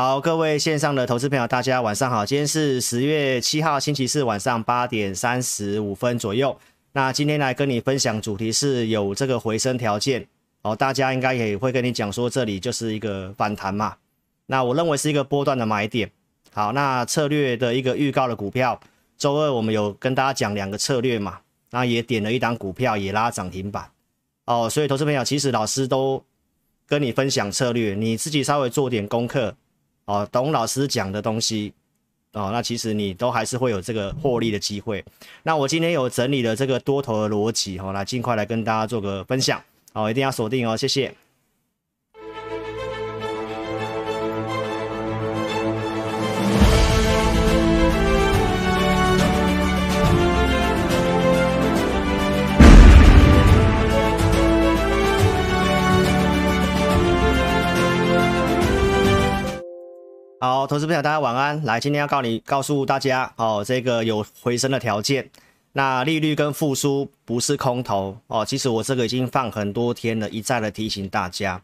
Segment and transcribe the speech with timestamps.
[0.00, 2.24] 好，各位线上的投资朋友，大家晚上好。
[2.24, 6.56] 今天是十月七号，星期四晚上八点三十五分左右。
[6.92, 10.24] 那今天来跟你分享主题是有这个回升条件
[10.62, 13.96] 哦，大家应该也会跟你讲说，这里就是一个反弹嘛。
[14.46, 16.08] 那我认为是一个波段的买点。
[16.52, 18.78] 好，那策略的一个预告的股票，
[19.16, 21.40] 周二我们有跟大家讲两个策略嘛，
[21.72, 23.90] 那也点了一档股票也拉涨停板
[24.44, 24.70] 哦。
[24.70, 26.22] 所以投资朋友，其实老师都
[26.86, 29.52] 跟你分享策略，你自己稍微做点功课。
[30.08, 31.70] 哦，董老师讲的东西，
[32.32, 35.04] 哦，那其实你都还是会有这个获利的机会。
[35.42, 41.14] 那我今天有整理了这个多头的逻辑，哦，来尽快来跟大家做个分享，哦，一定要锁定哦，谢谢。
[60.40, 61.60] 好，投资朋友，大家晚安。
[61.64, 65.28] 来，今天要告你告诉大家，哦，这个有回升的条件。
[65.72, 68.44] 那利率跟复苏不是空头哦。
[68.44, 71.60] 其实我这个已经放很多天了，一再的提醒大家。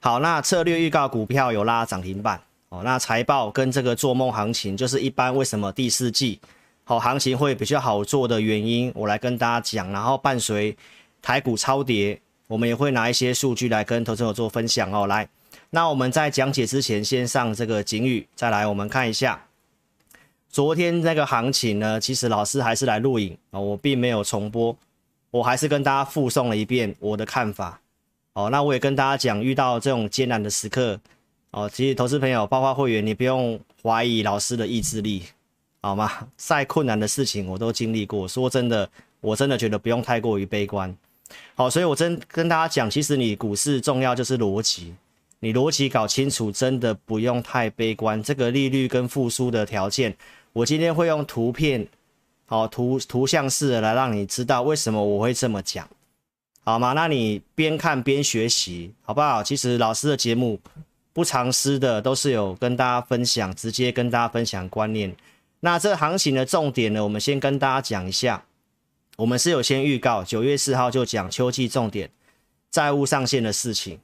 [0.00, 2.82] 好，那策略预告股票有拉涨停板哦。
[2.82, 6.40] 那财报跟这个做梦行情，就是一般为什么第四季
[6.82, 9.92] 好、行情会比较好做的原因，我来跟大家讲。
[9.92, 10.76] 然后伴随
[11.22, 15.06] 台股超跌，我们也会拿一些数据来跟投资者做分享哦。
[15.06, 15.28] 来。
[15.70, 19.46] 那我们在讲解之前，先上这个警语，再来我们看一下
[20.48, 22.00] 昨天那个行情呢。
[22.00, 24.74] 其实老师还是来录影啊，我并没有重播，
[25.30, 27.80] 我还是跟大家复诵了一遍我的看法。
[28.32, 30.98] 哦，那我也跟大家讲，遇到这种艰难的时刻，
[31.50, 35.24] 哦，其实投资朋友、包括会员，你不用怀疑老师的意志力，
[35.82, 36.28] 好吗？
[36.36, 38.88] 再困难的事情我都经历过，说真的，
[39.20, 40.94] 我真的觉得不用太过于悲观。
[41.54, 44.94] 好，所以我真跟大家讲，其实你股市重要就是逻辑。
[45.40, 48.22] 你逻辑搞清楚，真的不用太悲观。
[48.22, 50.16] 这个利率跟复苏的条件，
[50.52, 51.86] 我今天会用图片，
[52.46, 55.88] 好图图像式的来让你知道为什么我会这么讲，
[56.64, 56.94] 好吗？
[56.94, 59.42] 那你边看边学习，好不好？
[59.42, 60.58] 其实老师的节目
[61.12, 65.14] 不藏私的，都是有跟大家分享，直接跟大家分享观念。
[65.60, 68.44] 那这行情的重点呢，我们先跟大家讲一下。
[69.16, 72.10] 我们是有先预告，九月四号就讲秋季重点
[72.70, 73.98] 债务上限的事情。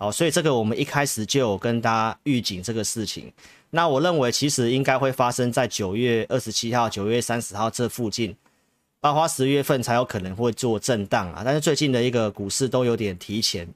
[0.00, 3.30] 好，所以这个我们一开始就有跟大家预警这个事情。
[3.68, 8.34] 那我认为其实应该会发生在九月二十七号、九月三十号这附近，
[8.98, 11.42] 包括十月份才有可能会做震荡啊。
[11.44, 13.68] 但是最近的一个股市都有点提前，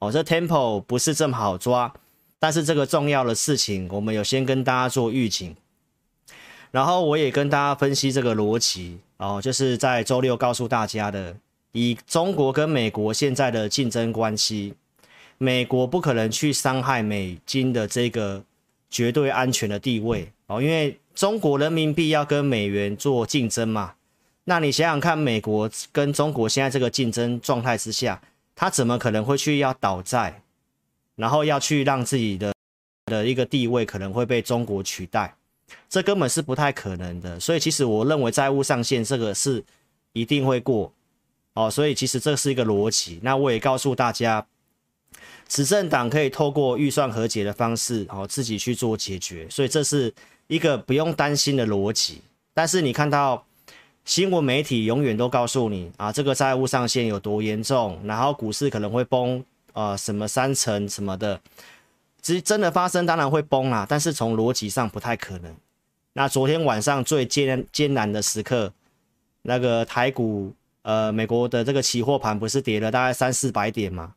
[0.00, 1.94] 哦，这 tempo 不是这么好抓。
[2.40, 5.54] 但是这个重要的事情，我们有先跟大家做预警，
[6.72, 11.36] 然后我也跟大家分析这个逻辑哦，就是在周六告诉大家的，
[11.70, 14.74] 以中国跟美国现在的竞争关系。
[15.42, 18.44] 美国不可能去伤害美金的这个
[18.90, 23.94] 绝对安全的地位哦，因为中国人民币要跟美元做竞争嘛。
[24.44, 28.20] 那你想想看，美国跟中国现在这个竞争状态之下，
[28.54, 30.42] 他怎么可能会去要倒债，
[31.16, 32.52] 然后要去让自己的
[33.06, 35.34] 的一个地位可能会被中国取代？
[35.88, 37.40] 这根本是不太可能的。
[37.40, 39.64] 所以其实我认为债务上限这个是
[40.12, 40.92] 一定会过
[41.54, 43.20] 哦，所以其实这是一个逻辑。
[43.22, 44.46] 那我也告诉大家。
[45.50, 50.14] 执政党可以透过预算和解的方式，哦，自己去做解决，所以这是
[50.46, 52.22] 一个不用担心的逻辑。
[52.54, 53.44] 但是你看到
[54.04, 61.40] 新闻媒体永远都告诉你啊，这个债务上限有多严重，然后股市可能会崩，呃，什么三成什么的，
[62.22, 65.52] 其实真的发生当然会崩啦，但是从逻辑上不太可能。
[66.12, 68.72] 那昨天晚上最艰艰难的时刻，
[69.42, 74.14] 那个台股，呃，美国的这个期货盘不是跌了大概三四百点吗？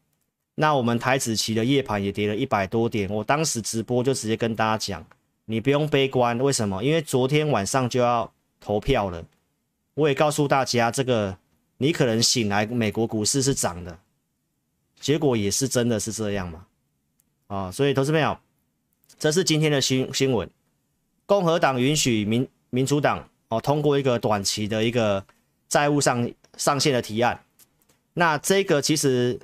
[0.56, 5.04] 那我们台子期的夜盘也跌了一百多点，我当时直播就直接跟大家讲，
[5.46, 6.84] 你不用悲观，为什么？
[6.84, 9.26] 因为昨天晚上就要投票了，
[9.96, 11.36] 我也告诉大家，这个
[11.78, 13.98] 你可能醒来，美国股市是涨的，
[15.00, 16.68] 结果也是真的是这样嘛？
[17.48, 18.38] 啊，所以投资朋友，
[19.18, 20.48] 这是今天的新新闻，
[21.26, 25.26] 共和党允许民民主党哦通过一个短期的一个
[25.68, 27.44] 债务上上限的提案，
[28.14, 29.40] 那这个其实。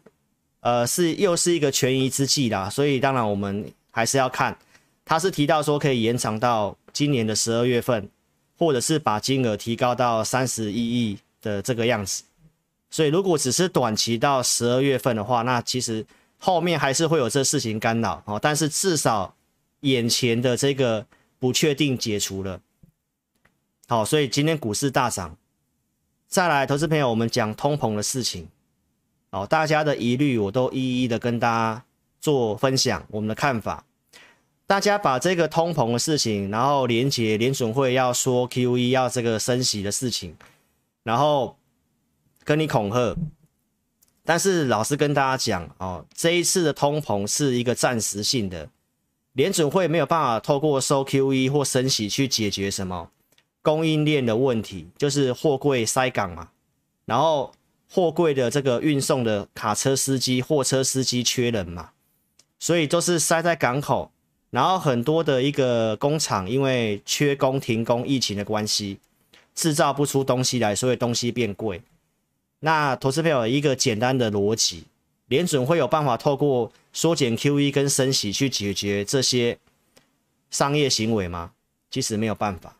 [0.61, 4.57] 呃，是又是一个权宜之计啦，所以当然我们还是要看，
[5.05, 8.09] 他是提到说可以延长到今年的十二月份，
[8.57, 12.23] 或者是把金额提高到三十一亿的这个样子。
[12.89, 16.05] 所以如果只是短期到十二月份的话，那其实
[16.37, 18.39] 后面还是会有这事情干扰哦。
[18.41, 19.33] 但是至少
[19.81, 21.05] 眼前的这个
[21.39, 22.59] 不确定解除了，
[23.87, 25.37] 好，所以今天股市大涨。
[26.27, 28.47] 再来，投资朋友，我们讲通膨的事情。
[29.31, 31.83] 哦，大家的疑虑我都一一的跟大家
[32.19, 33.85] 做分享，我们的看法。
[34.65, 40.35] 大家把这个通膨的事情，然后连结联准会要说 QE 要这个升息的事情，
[41.03, 41.57] 然后
[42.43, 43.15] 跟你恐吓。
[44.23, 48.69] 但是老师跟大家讲哦，这一次的通膨是一个暂时性的，
[49.33, 53.09] 联准会没有办法透过收 QE 或升息去解决什么
[53.63, 56.49] 供应链的问题，就是货柜塞港嘛，
[57.05, 57.51] 然后
[57.91, 61.91] 货柜的这个运送的卡车司机、货车司机缺人嘛，
[62.59, 64.11] 所以都是塞在港口。
[64.51, 68.97] 然后很多的一个工厂因为缺工停工，疫情的关系，
[69.53, 71.81] 制造不出东西来，所以东西变贵。
[72.61, 74.85] 那投资朋友一个简单的逻辑，
[75.27, 79.57] 联准会有办法透过缩减 QE 跟升息去解决这些
[80.49, 81.51] 商业行为吗？
[81.91, 82.75] 其实没有办法。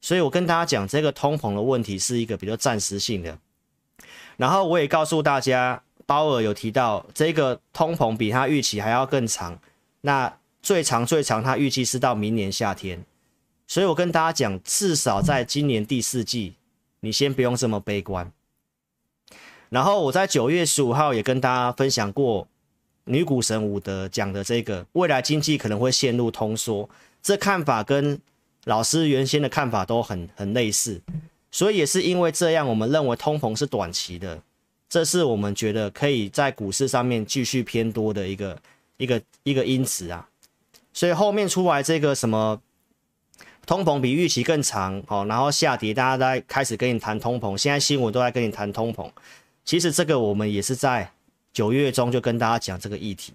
[0.00, 3.36] 所以我跟大家讲，这个通膨的问题是一个比较暂时性的。
[4.36, 9.58] 然后我也告诉大家，鲍尔有提到这个通膨比他预期还要更长。
[10.00, 10.32] 那
[10.62, 13.04] 最长最长，他预计是到明年夏天，
[13.66, 16.54] 所以我跟大家讲，至少在今年第四季，
[17.00, 18.30] 你先不用这么悲观。
[19.68, 22.46] 然后我在九月十五号也跟大家分享过，
[23.04, 26.88] 女股神伍德讲的这个未来经济可能会陷入通缩，
[27.22, 28.20] 这看法跟
[28.64, 31.02] 老师原先的看法都很很类似，
[31.54, 34.42] 所以也是因为这样，我们认为通膨是短期的，
[34.88, 38.58] 这是我们觉得可以在股市上面继续偏多的一个
[38.96, 40.28] 一个一个因子啊。
[40.92, 42.60] 所以后面出来这个什么
[43.64, 49.08] 通膨比预期更长，哦，然后下跌，大家在开始跟你谈通膨，现在新闻都在跟你谈通膨。
[49.64, 51.08] 其实这个我们也是在
[51.52, 53.32] 九月中就跟大家讲这个议题。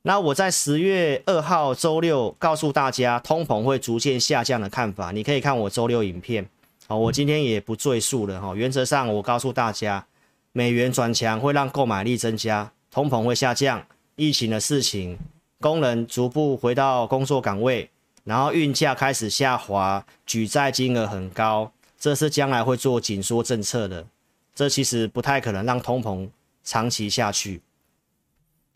[0.00, 6.48] 那我在十月二号周六告诉大家通膨会逐渐下降的看法，你可以看我周六影片。
[6.90, 8.52] 好，我今天也不赘述了哈。
[8.52, 10.04] 原则上我告诉大家，
[10.50, 15.16] 美元转强会让购买力增加，通膨会下降，疫情的事情。
[15.60, 17.88] 工人逐步回到工作岗位，
[18.24, 24.04] 然后运价开始下滑，举债金额很高，这是将来会做紧缩政策的，
[24.52, 26.28] 这其实不太可能让通膨
[26.64, 27.62] 长期下去。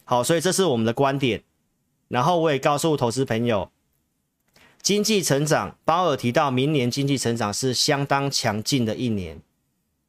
[0.05, 1.43] 好，所以这是我们的观点。
[2.07, 3.69] 然后我也告诉投资朋友，
[4.85, 9.41] 经济成长，鲍尔提到明年经济成长是相当强劲的一年。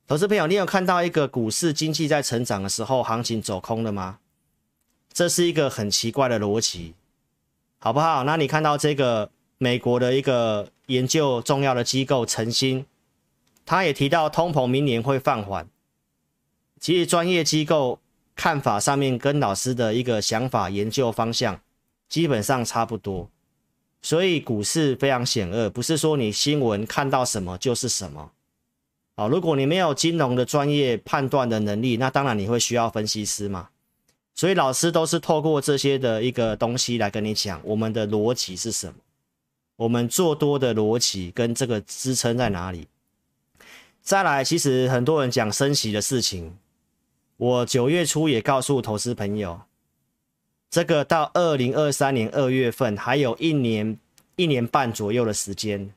[0.06, 4.20] 投资朋友，你有看到一个股市经济在成长的时候，行情走空了吗？
[5.14, 6.94] 这是一个很奇怪的逻辑，
[7.80, 8.26] 好不好？
[8.26, 12.86] 那你看到这个美国的一个研究重要的机构晨星，
[13.66, 15.70] 他也提到通膨明年会放缓。
[16.82, 18.02] 其实专业机构
[18.36, 21.62] 看法上面跟老师的一个想法研究方向
[22.10, 23.30] 基本上差不多，
[24.06, 28.30] 所以股市非常险恶，不是说你新闻看到什么就是什么。
[29.16, 33.70] 好，如果你没有金融的专业判断的能力，那当然你会需要分析师嘛。
[34.36, 38.94] 所以老师都是透过这些的一个东西来跟你讲，我们的逻辑是什么，
[39.78, 42.88] 我们做多的逻辑跟这个支撑在哪里。
[44.04, 46.56] 再来，其实很多人讲升息的事情，
[47.38, 49.60] 我九月初也告诉投资朋友，
[50.70, 53.98] 这个到二零二三年二月份还有一年
[54.36, 55.94] 一年半左右的时间，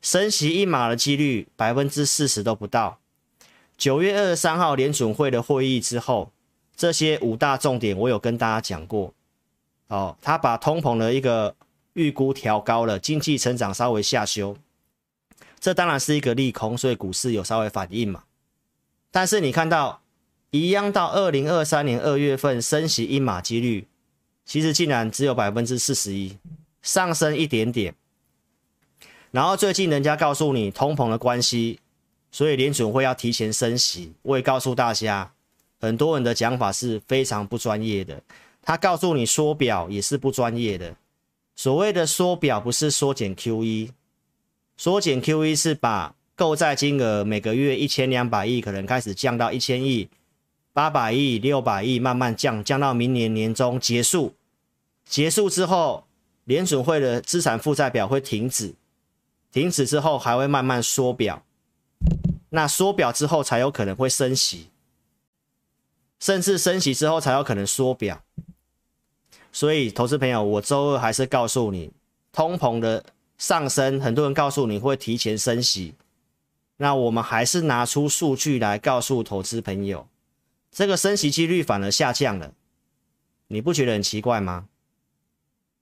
[0.00, 2.98] 升息一码的几率百分之四十都不到。
[3.76, 6.30] 九月二十三号联准会的会议之后。
[6.74, 9.12] 这些五大重点我有跟大家讲过，
[9.88, 11.54] 哦，他把通膨的一个
[11.92, 14.56] 预估调高了，经济成长稍微下修，
[15.60, 18.24] 这当然是一个利空，所以股市有稍微反应嘛。
[19.10, 20.00] 但是你看到
[20.50, 23.86] 一样到二零二三年二月份升息一码几率，
[24.44, 26.36] 其实竟然只有百分之四十一，
[26.82, 27.94] 上升一点点。
[29.30, 31.80] 然后最近人家告诉你通膨的关系，
[32.30, 35.32] 所以联准会要提前升息，我也告诉大家。
[35.80, 38.22] 很多人的讲法是非常不专业的，
[38.62, 40.94] 他告诉你缩表也是不专业的。
[41.56, 43.90] 所谓的缩表不是缩减 QE，
[44.76, 50.08] 缩减 QE 是把购债金额每个月一千两百亿可能开始降到一千亿、
[50.72, 54.34] 八百亿、六百亿，慢慢降，降到明年年中结束。
[55.04, 56.06] 结束之后，
[56.44, 58.74] 联准会的资产负债表会停止，
[59.52, 61.44] 停止之后还会慢慢缩表，
[62.50, 64.68] 那缩表之后才有可能会升息。
[66.18, 68.22] 甚至升息之后才有可能缩表，
[69.50, 71.90] 所以投资朋友，我周二还是告诉你，
[72.30, 73.04] 通膨的
[73.36, 75.94] 上升，很多人告诉你会提前升息，
[76.76, 80.06] 那我们还是拿出数据来告诉投资朋友，
[80.72, 82.54] 这个升息几率反而下降了，
[83.48, 84.66] 你不觉得很奇怪吗？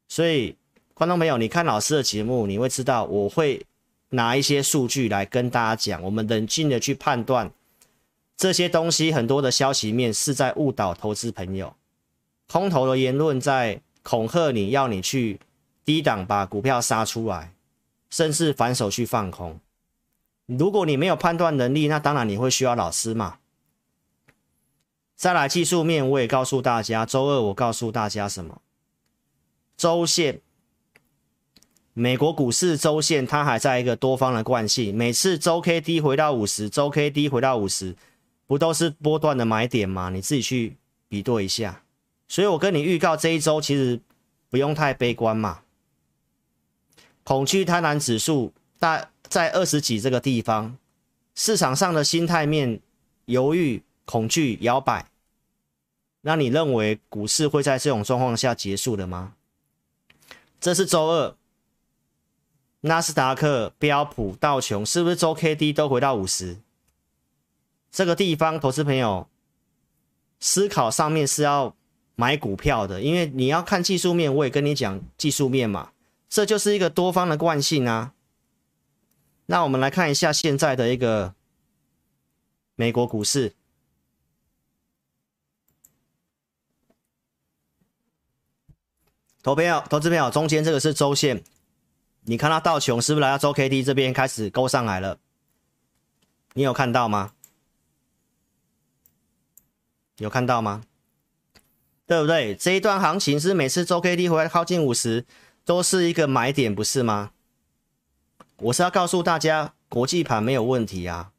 [0.09, 0.57] 所以，
[0.93, 3.65] 观众朋友，你看老师的节目，你会知道我会
[4.09, 7.53] 拿一些数据来跟大家讲，我们冷静的去判断。
[8.37, 11.77] 这些东西很多的消息面是在误导投资朋友，
[12.49, 15.39] 空头的言论在恐吓你，要你去
[15.85, 17.53] 低档把股票杀出来，
[18.09, 19.61] 甚至反手去放空。
[20.47, 23.40] 如果你没有判断能力，那当然你会需要老师嘛。
[25.21, 28.63] 再来技术面，我也告诉大家，周二我告诉大家什么？
[29.77, 30.41] 周线，
[31.93, 37.95] 美国股市周线它还在一个多方的惯性，每次周 K D 回到五十，周 K D 回到五十，
[38.47, 40.09] 不都是波段的买点吗？
[40.09, 41.83] 你自己去比对一下。
[42.27, 44.01] 所以我跟你预告这一周其实
[44.49, 45.61] 不用太悲观嘛。
[47.25, 50.79] 恐惧贪婪指数大在二十几这个地方，
[51.35, 52.81] 市场上的心态面
[53.27, 55.07] 犹豫、恐惧、摇摆，
[56.23, 59.35] 那你认为股市会在这种状况下结束的吗？
[60.61, 61.37] 这是周二，
[62.81, 66.59] 纳斯达克、标普、道琼是不是周 K D 都回到五十？
[67.93, 69.29] 这个地方，投资朋友
[70.41, 71.77] 思考上面是要
[72.17, 75.93] 买股票的，因为你要看技术面，我也跟你讲技术面嘛。
[76.29, 78.13] 这就是一个多方的惯性啊。
[79.47, 81.35] 那我们来看一下现在的一个
[82.75, 83.55] 美国股市，
[89.43, 91.43] 投票投资票中间这个是周线，
[92.25, 95.19] 你看到道琼是不是来到周 K D 这边开始勾上来了？
[96.55, 97.33] 你有看到吗？
[100.19, 100.83] 有看到吗？
[102.07, 102.55] 对不对？
[102.55, 105.27] 这一段行情是每次周 K D 回来靠近五十。
[105.67, 107.31] 都是一个买点，不是吗？
[108.57, 111.33] 我是要告诉大家，国际盘没有问题啊。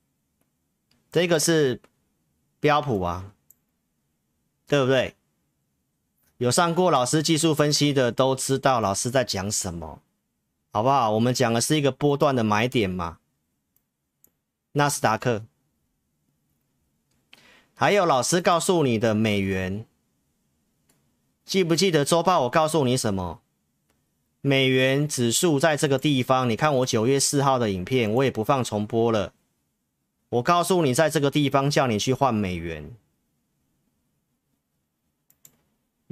[1.11, 1.81] 这个是
[2.59, 3.33] 标普啊，
[4.67, 5.15] 对不对？
[6.41, 10.01] 有上过老师技术分析的都知道老师在讲什么，
[10.71, 11.11] 好不好？
[11.11, 13.19] 我们讲的是一个波段的买点嘛。
[14.71, 15.43] 纳斯达克，
[17.75, 19.85] 还有老师告诉你的美元，
[21.45, 23.41] 记不记得周报我告诉你什么？
[24.41, 29.33] 美元指数在这个地方，你看我九月四号的影片，我也不放重播了。
[30.29, 32.95] 我告诉你，在这个地方叫你去换美元，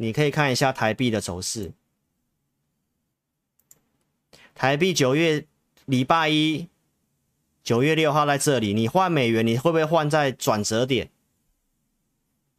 [0.02, 1.74] 你可以看一下台币的走势。
[4.56, 5.46] 台币九月
[5.86, 6.70] 礼拜一，
[7.64, 11.10] 九月六号在这里，你换美元，你会不会换在转折点？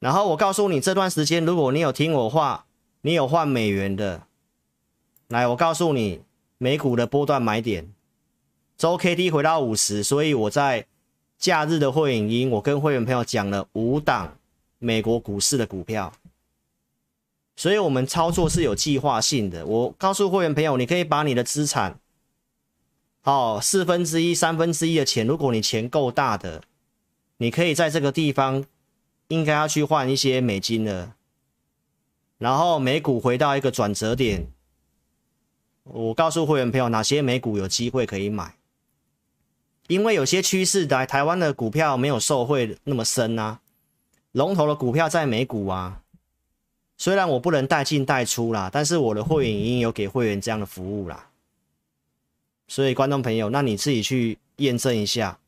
[0.00, 2.66] 然后我告诉你，这段时间如果你有听我话，
[3.00, 4.26] 你有换美元的。
[5.28, 6.20] 来，我告诉你，
[6.58, 7.90] 美股的波段买点，
[8.76, 10.86] 周 K D 回到五十，所以我在
[11.38, 14.36] 假日的会影音，我跟会员朋友讲了五档
[14.78, 16.12] 美国股市的股票，
[17.60, 19.66] 所以我们操作是有计划性的。
[19.66, 22.00] 我告诉会员朋友，你可以把你的资产，
[23.24, 26.62] 哦，四分之一、三分之一的钱，如果你钱够大的，
[27.36, 28.64] 你可以在这个地方
[29.28, 31.14] 应该要去换一些美金了，
[32.38, 34.46] 然后美股回到一个转折点。
[35.82, 38.54] 我告诉会员朋友，哪些美股有机会可以买？
[39.88, 43.60] 因为有些趋势在台湾的股票没有受惠那么深啊，
[44.32, 46.00] 龙头的股票在美股啊。
[47.00, 51.30] 虽然我不能带进带出啦，但是我的会员已经有给会员这样的服务啦。
[52.68, 55.38] 所以观众朋友，那你自己去验证一下，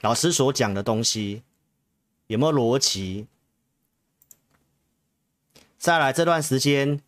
[0.00, 1.44] 老师所讲的东西
[2.26, 3.28] 有没有逻辑？
[5.78, 7.00] 再来这段时间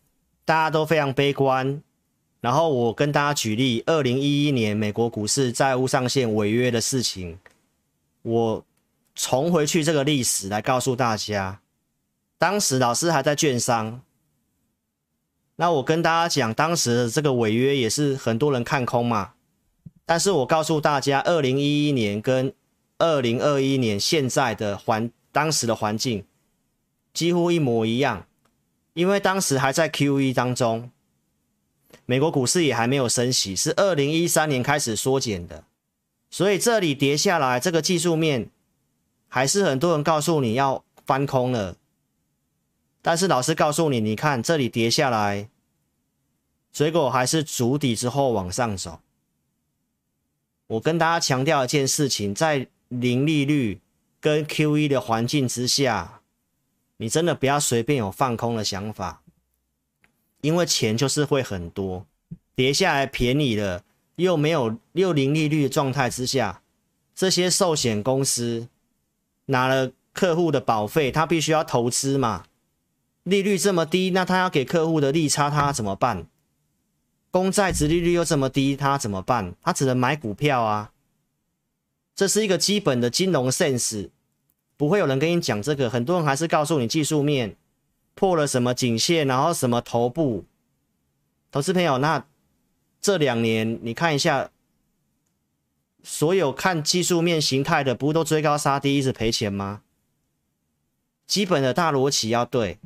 [0.45, 1.83] 大家都非常悲观。
[2.39, 7.37] 然后我跟大家举例，二零一一年美国股市债务上限违约的事情，
[8.21, 8.63] 我
[9.15, 11.59] 重回去这个历史来告诉大家，
[12.37, 14.01] 当时老师还在券商，
[15.55, 19.33] 那我跟大家讲，当时的这个违约也是很多人看空嘛，
[20.05, 22.53] 但是我告诉大家，二零一一年跟
[22.99, 26.25] 二零二一年现在的环当时的环境
[27.13, 28.27] 几乎一模一样，
[28.93, 30.91] 因为当时还在 QE 当中。
[32.05, 35.63] 美国股市也还没有升息，是二零一三年开始缩减的，
[36.29, 38.49] 所以这里跌下来，这个技术面
[39.27, 41.75] 还是很多人告诉你要翻空了。
[43.07, 45.47] 但是老师告诉你，你看这里跌下来，
[46.73, 48.99] 结果还是筑底之后往上走。
[50.67, 53.79] 我跟大家强调一件事情，在零利率
[54.19, 56.19] 跟 QE 的环境之下，
[56.97, 59.23] 你真的不要随便有放空的想法。
[60.41, 62.05] 因为钱就是会很多，
[62.55, 63.85] 跌下来便宜了，
[64.17, 66.61] 又没有又零利率的状态之下，
[67.15, 68.67] 这些寿险公司
[69.45, 72.43] 拿了客户的保费，他必须要投资嘛，
[73.27, 76.27] 利率这么低，那他要给客户的利差，他怎么办？
[77.29, 79.53] 公债殖利率又这么低，他怎么办？
[79.61, 80.91] 他只能买股票啊，
[82.15, 84.09] 这是一个基本的金融 sense，
[84.77, 87.57] 不会有人跟你讲这个，很多人还是告诉你技术面。
[88.15, 90.45] 破了什么颈线，然后什么头部，
[91.51, 92.25] 投资朋友，那
[92.99, 94.49] 这两年你看一下，
[96.01, 99.83] 所有看技术面形态的，不都追高杀低，一直赔钱吗？
[101.27, 102.79] 基本的大逻辑要对。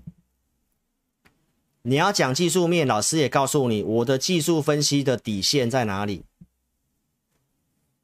[1.84, 6.24] 你要讲技术面，老师也告诉你，我的技术分析的底线在哪里。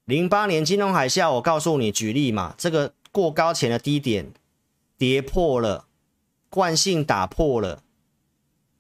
[0.05, 4.31] 零八年金融海啸，我告诉你，举例嘛，这个过高前的低点
[4.98, 5.86] 跌破了，
[6.50, 7.84] 惯性打破了，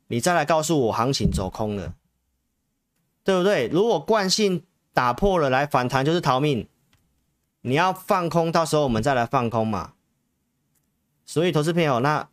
[0.07, 1.93] 你再来告诉我行情走空了，
[3.23, 3.67] 对不对？
[3.67, 4.63] 如果惯性
[4.93, 6.67] 打破了，来反弹就是逃命，
[7.61, 9.93] 你要放空，到时候我们再来放空嘛。
[11.25, 12.29] 所以，投资朋友，那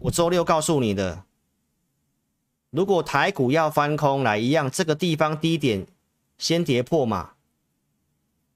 [0.00, 1.22] 我周六告诉你的，
[2.72, 5.86] 如果台股要翻空来一样，这个地方低点
[6.38, 7.32] 先跌破嘛。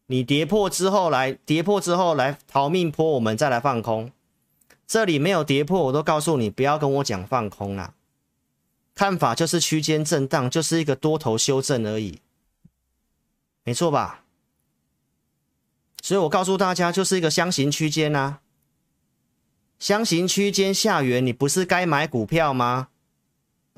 [0.06, 4.10] 你跌破之后来，跌破之后来逃命坡，我们再来放空。
[4.86, 7.92] 这里没有跌破，我都告诉你不要跟我讲放空啦。
[8.94, 12.20] 看法就是区间震荡，就是一个多头修正而已，
[13.64, 14.22] 没错吧？
[16.00, 18.40] 所以我告诉大家，就是一个箱型区间啊。
[19.78, 22.88] 箱型区间下缘，你不是该买股票吗？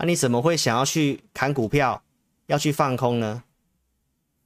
[0.01, 2.05] 那你怎么会想要去砍股票，
[2.47, 3.43] 要去放空呢？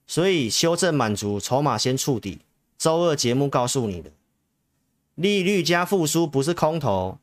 [0.07, 2.41] 所以修正满足，筹码先触底。
[2.79, 4.11] 周二节目告诉你的，
[5.15, 7.19] 利率加复苏不是空头。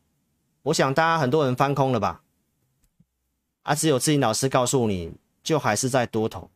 [0.62, 2.21] 我想大家很多人翻空了吧？
[3.63, 6.51] 啊，只有志霖老师告诉你就还是在多头。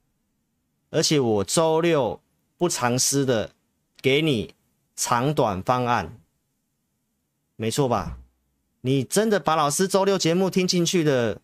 [0.92, 2.22] 而且我周六
[2.56, 3.52] 不藏私的
[4.00, 4.54] 给你
[4.96, 6.20] 长短方案，
[7.56, 8.20] 没错吧？
[8.82, 11.42] 你真的把老师周六节目听进去的，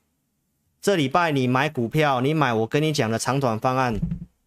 [0.82, 4.00] 这礼拜你买股票，你买我跟你讲的长短方案。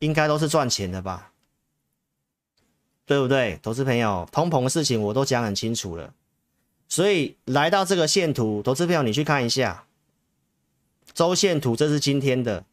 [0.03, 1.31] 应该都是赚钱的吧，
[3.07, 3.61] 对不对？
[3.63, 6.13] 投资朋友，通膨的事情我都讲很清楚了，
[6.89, 9.85] 所以来到这个线图，投资朋友你去看一下
[11.15, 12.65] 周线图，这是今天的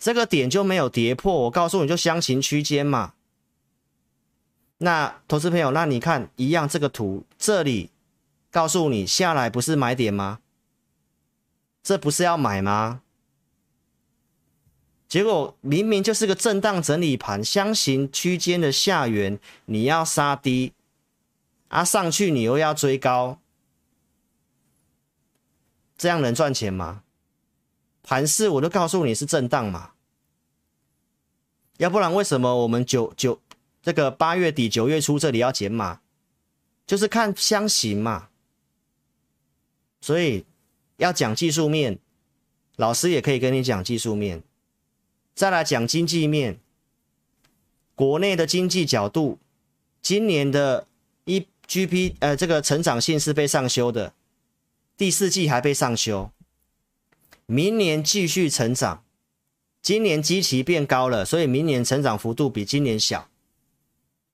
[0.00, 3.14] 这个点就没有跌破，我告诉你就箱型区间嘛。
[4.78, 7.90] 那投资朋友，那你看一样这个图，这里
[8.50, 10.40] 告诉你下来不是买点吗？
[11.88, 13.00] 这不是要买吗？
[15.08, 20.74] 结果明明就是个震荡整理盘，箱型区间的下缘你要杀低，
[21.68, 23.40] 啊上去你又要追高，
[25.96, 27.04] 这样能赚钱吗？
[28.02, 29.92] 盘势我都告诉你是震荡嘛，
[31.78, 33.40] 要不然为什么我们九九
[33.80, 36.02] 这个八月底九月初这里要减码，
[36.86, 38.28] 就是看箱型嘛。
[40.02, 40.44] 所以
[40.98, 41.98] 要讲技术面，
[42.76, 44.42] 老师也可以跟你讲技术面。
[45.34, 46.58] 再来讲经济面，
[47.94, 49.38] 国内的经济角度，
[50.02, 50.86] 今年的
[51.24, 54.12] 一 GP 呃这个成长性是被上修的，
[54.96, 56.32] 第四季还被上修，
[57.46, 59.04] 明年继续成长，
[59.80, 63.28] 今年基期变高了，所以明年成长幅度比今年小，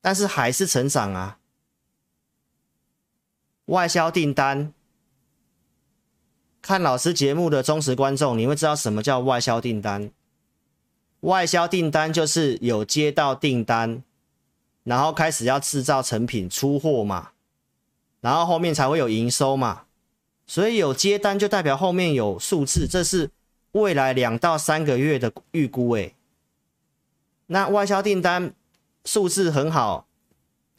[0.00, 1.38] 但是还是成长啊。
[3.66, 4.72] 外销订单，
[6.64, 10.10] 看老师节目的忠实观众，你会知道什么叫外销订单。
[11.20, 14.02] 外销订单就是有接到订单，
[14.82, 17.32] 然后开始要制造成品出货嘛，
[18.22, 19.82] 然后后面才会有营收嘛。
[20.46, 23.30] 所以有接单就代表后面有数字，这是
[23.72, 26.14] 未来两到三个月的预估诶。
[27.48, 28.54] 那外销订单
[29.04, 30.06] 数字很好，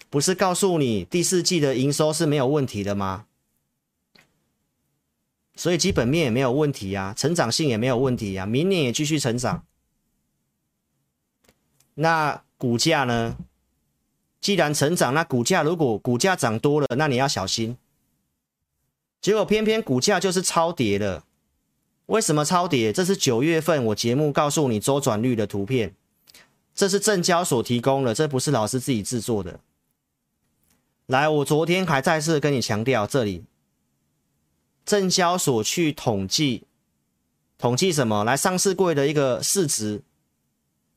[0.09, 3.27] 不是告诉你第四季的营收是没有问题的吗？
[5.55, 9.65] 所以基本面也没有问题啊，成长性也没有问题啊，明年也继续成长。
[11.95, 13.37] 那股价呢？
[14.41, 17.77] 既然成长，那股价如果股价涨多了，那你要小心。
[19.19, 21.23] 结果偏偏股价就是超跌了。
[22.07, 22.93] 为什么超跌？
[22.93, 25.95] 这是九月份我节目告诉你周转率的图片，
[26.75, 29.59] 这是证交所提供的，这不是老师自己制作的。
[31.07, 33.45] 来，我昨天还再次跟你强调，这里
[34.85, 36.63] 证交所去统计，
[37.57, 38.23] 统计什么？
[38.23, 40.03] 来，上市柜的一个市值。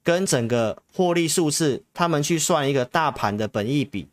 [0.05, 4.09] 跟整个获利数字，他们去算一个大盘的本益比，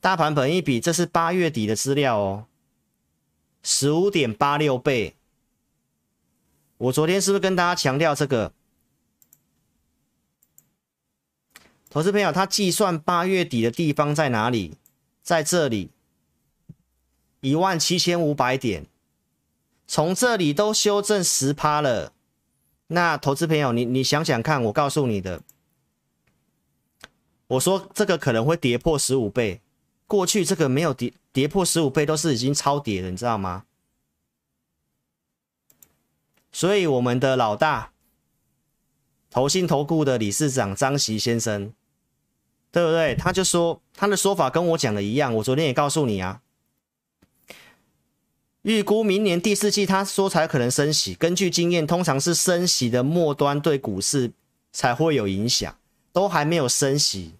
[0.00, 2.46] 大盘本益比，这是八月底的资料哦，
[3.62, 5.14] 十五点八六倍。
[6.78, 8.52] 我昨天是不是跟大家强调这个？
[11.88, 14.74] 投资朋友，他计算八月底的地方在哪里？
[15.22, 15.90] 在这里，
[17.40, 18.86] 一万七千五百点，
[19.86, 22.12] 从这里都修正十趴了。
[22.88, 25.42] 那投资朋友，你你想想看，我告诉你的，
[27.46, 29.60] 我说这个可能会跌破十五倍，
[30.06, 33.64] 过去这个没有跌跌破十五倍，都是已经超跌了，你知道吗？
[36.50, 37.92] 所以我们的老大，
[39.30, 41.72] 投信投顾的理事长张席先生，
[42.72, 43.14] 对不对？
[43.14, 46.40] 他就说他的说法跟我讲的一样，我昨天也告诉你啊。
[48.68, 51.14] 预估明年第四季，他说才可能升息。
[51.14, 54.30] 根据经验，通常是升息的末端对股市
[54.72, 55.74] 才会有影响，
[56.12, 57.32] 都还没有升息，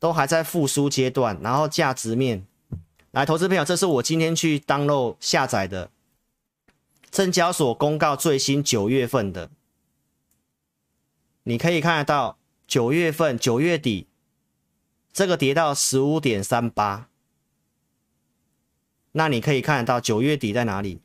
[0.00, 1.38] 都还在复苏阶段。
[1.40, 2.44] 然后价值面，
[3.12, 5.88] 来，投资朋友，这是我今天去 download 下载的，
[7.12, 9.50] 证交所公告最新九月份的，
[11.44, 12.36] 你可以看得到
[12.66, 14.08] 九月份九月底，
[15.12, 17.09] 这个跌到十五点三八。
[19.12, 21.00] 那你可以看得到九月底在哪里？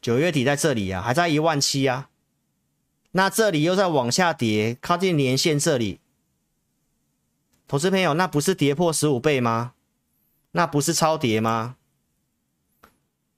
[0.00, 2.08] 九月底在这里啊，还在一万七啊。
[3.12, 6.00] 那这里又在往下跌，靠近年线这里。
[7.66, 9.72] 投资朋友，那不是跌破十五倍吗？
[10.52, 11.76] 那不是超跌吗？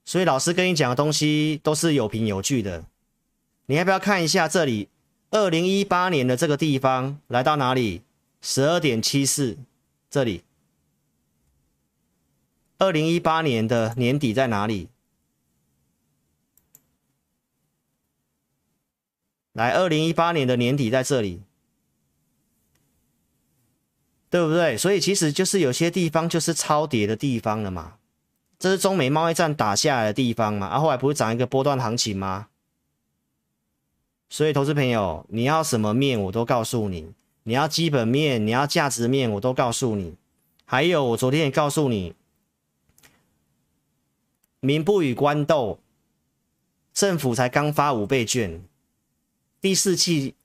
[0.05, 2.85] 所以老师跟你讲的东西都是有凭有据的。
[3.65, 4.89] 你要不要看一下这里？
[5.31, 8.03] 二零一八年的这个地方来到哪里？
[8.41, 9.57] 十二点七四，
[10.09, 10.43] 这里。
[12.79, 14.87] 二零一八年的年底在哪里？
[19.51, 21.41] 来，二零一八年的年底在这里，
[24.29, 24.77] 对不对？
[24.77, 27.97] 所以其实就是有些地方就是超跌的地方了嘛。
[28.57, 30.67] 这是中美贸易战打下来的地方嘛？
[30.67, 32.47] 啊，后来不是涨一个波段行情吗？
[34.29, 37.11] 所以，投资朋友，你要什么面我都告诉你，
[37.43, 40.15] 你要基本面，你要价值面，我都告诉你。
[40.63, 42.13] 还有，我昨天也告诉你。
[44.61, 45.79] 民不与官斗，
[46.93, 48.63] 政府才刚发五倍券，
[49.61, 50.35] 第四季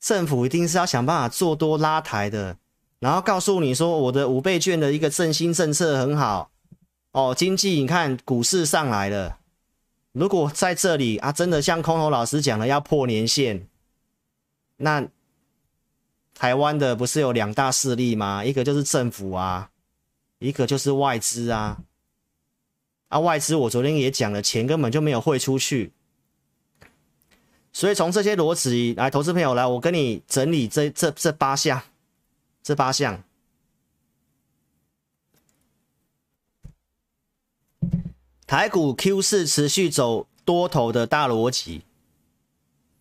[0.00, 2.56] 政府一定是要想办法做多拉抬的，
[2.98, 6.50] 然后告诉你说我的五倍券的一个振兴政策很好
[7.12, 9.38] 哦，经济你看股市上来了，
[10.12, 13.68] 如果在这里啊，真的像空头老师讲的要破年线，
[14.78, 15.06] 那
[16.34, 18.44] 台湾的不是有两大势力吗？
[18.44, 19.70] 一个就是政府啊，
[20.40, 21.78] 一个就是外资啊。
[23.14, 25.92] 啊，外资我昨天也讲了，钱根本就没有汇出去，
[27.72, 31.80] 所以从这些逻辑来，投资朋友来，我跟你整理这这这八项，
[32.60, 33.22] 这八项，
[38.48, 41.82] 台股 Q 四持续走多头的大逻辑，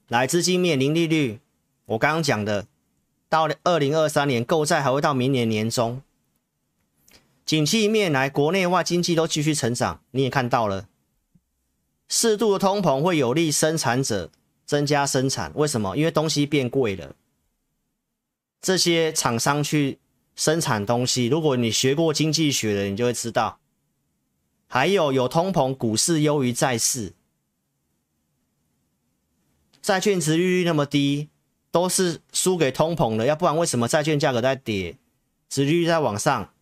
[0.10, 1.40] 来资金面零利率，
[1.86, 2.68] 我刚刚讲的，
[3.28, 6.04] 到二零二三年购债还会到明年年中。
[7.46, 10.88] 景气面来，国内外经济都继续成长，你也看到了，
[12.08, 14.32] 适度的通膨会有利生产者
[14.66, 15.52] 增加生产。
[15.56, 15.98] 为什么？
[15.98, 17.16] 因为东西变贵了，
[18.62, 20.00] 这些厂商去
[20.36, 21.28] 生产东西。
[21.28, 23.60] 如果你学过经济学的，你就会知道。
[24.68, 27.14] 还有有通膨，股市优于债市，
[29.82, 31.28] 债券殖利率那么低，
[31.70, 33.26] 都是输给通膨的。
[33.26, 34.98] 要不然为什么债券价格在跌，
[35.50, 36.53] 殖利率在往上？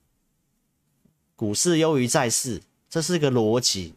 [1.42, 3.96] 股市优于债市，这是个逻辑。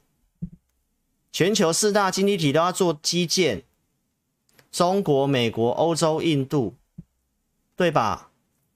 [1.31, 3.65] 全球四大经济体都要做基建，
[4.73, 6.75] 中国、美国、欧洲、印度，
[7.77, 8.31] 对吧？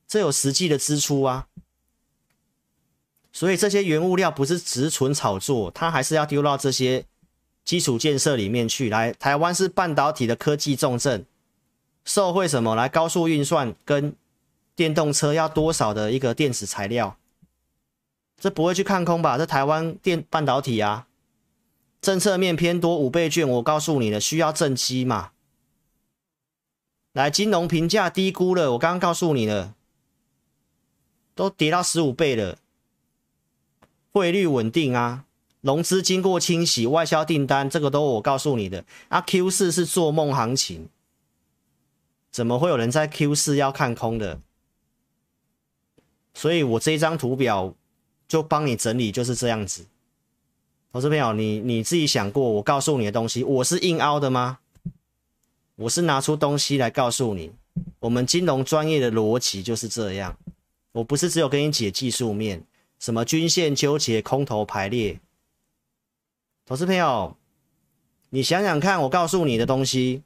[0.06, 1.46] 这有实际的支出啊。
[3.32, 7.06] 所以这些原物料不是只纯炒作，它还是要丢到这些
[7.64, 8.90] 基础建设里面去。
[8.90, 11.24] 来，台湾是半导体的科技重镇，
[12.04, 12.76] 受惠什么？
[12.76, 14.14] 来，高速运算跟
[14.76, 17.17] 电动车要多少的一个电子材料？
[18.38, 19.36] 这不会去看空吧？
[19.36, 21.08] 这台湾电半导体啊，
[22.00, 25.32] 政策面偏多，五倍券，我告诉你了，需要正机嘛。
[27.12, 29.74] 来，金融评价低估了，我刚刚告诉你了，
[31.34, 32.58] 都跌到十五倍了。
[34.12, 35.24] 汇率稳定啊，
[35.60, 38.84] 融资经过清洗，外销订单这个都我告诉你的。
[39.08, 40.88] 啊，Q 四是做梦行情，
[42.30, 44.40] 怎么会有人在 Q 四要看空的？
[46.32, 47.74] 所以我这张图表。
[48.28, 49.86] 就帮你整理，就是这样子。
[50.92, 54.58] 投资朋友，你你自己想过，我告诉你的东西，我是硬凹的吗？
[55.76, 57.52] 我是拿出东西来告诉你，
[58.00, 60.36] 我们金融专业的逻辑就是这样。
[60.92, 62.64] 我不是只有跟你解技术面，
[62.98, 65.20] 什么均线纠结、空头排列。
[66.66, 67.36] 投资朋友，
[68.30, 70.22] 你想想看，我告诉你的东西，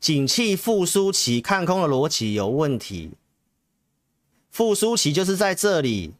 [0.00, 3.10] 景气复苏期看空的逻辑有问题。
[4.50, 6.14] 复苏期就是在这里，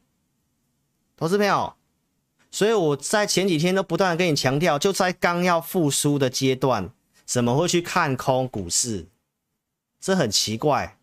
[1.17, 1.75] 投资朋友，
[2.51, 6.91] 所以我在前几天都不断的跟你强调，就在刚要复苏的阶段，
[7.25, 9.07] 怎么会去看空股市？
[10.01, 10.97] 这很奇怪，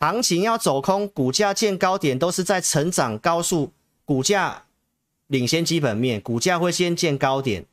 [0.00, 3.72] 行情要走空，股价见高点都是在成长高速，
[4.06, 4.64] 股价
[5.26, 7.66] 领先基本面，股价会先见高点，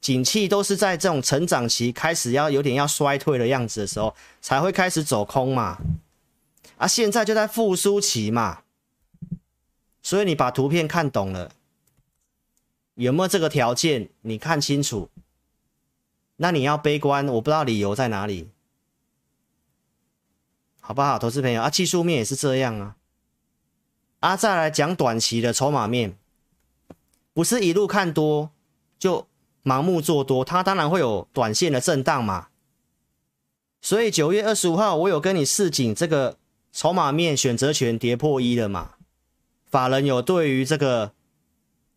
[0.00, 5.78] 景气都是在这种成长期开始要有点要衰退的样子的时候，才会开始走空嘛。
[6.84, 8.64] 啊，现在就在复苏期嘛，
[10.02, 11.50] 所以你把图片看懂了，
[12.96, 14.10] 有没有这个条件？
[14.20, 15.08] 你看清楚，
[16.36, 18.50] 那你要悲观，我不知道理由在哪里，
[20.78, 21.70] 好不好，投资朋友啊？
[21.70, 22.96] 技术面也是这样啊。
[24.20, 26.18] 啊，再来讲短期的筹码面，
[27.32, 28.50] 不是一路看多
[28.98, 29.26] 就
[29.62, 32.48] 盲目做多，它当然会有短线的震荡嘛。
[33.80, 36.36] 所以九月二十五号，我有跟你示警这个。
[36.74, 38.96] 筹码面选择权跌破一了嘛？
[39.64, 41.12] 法人有对于这个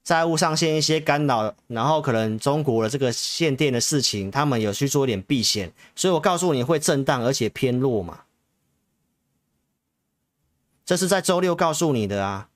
[0.04, 8.26] 债务上限一些干扰，然后可能中国的这个限电的事情，他们有去做一点避险，所以我告诉你会震荡，而且偏弱嘛。
[10.86, 12.50] 这是在周六告诉你的啊，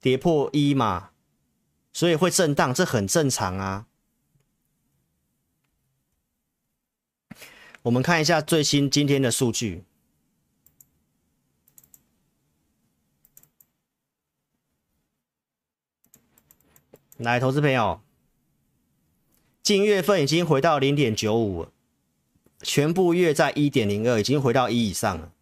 [0.00, 1.10] 跌破一嘛，
[1.94, 3.86] 所以会震荡，这很正常啊。
[7.82, 9.84] 我们看一下最新今天的数据。
[17.24, 18.02] 来，投资朋友，
[19.62, 21.68] 近月份已经回到零点九五，
[22.60, 25.32] 全部月在一点零二，已经回到一以上了。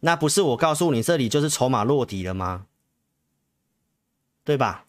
[0.00, 2.66] 那不是我告诉你，这里就是筹码落底了吗？
[4.42, 4.86] 对吧？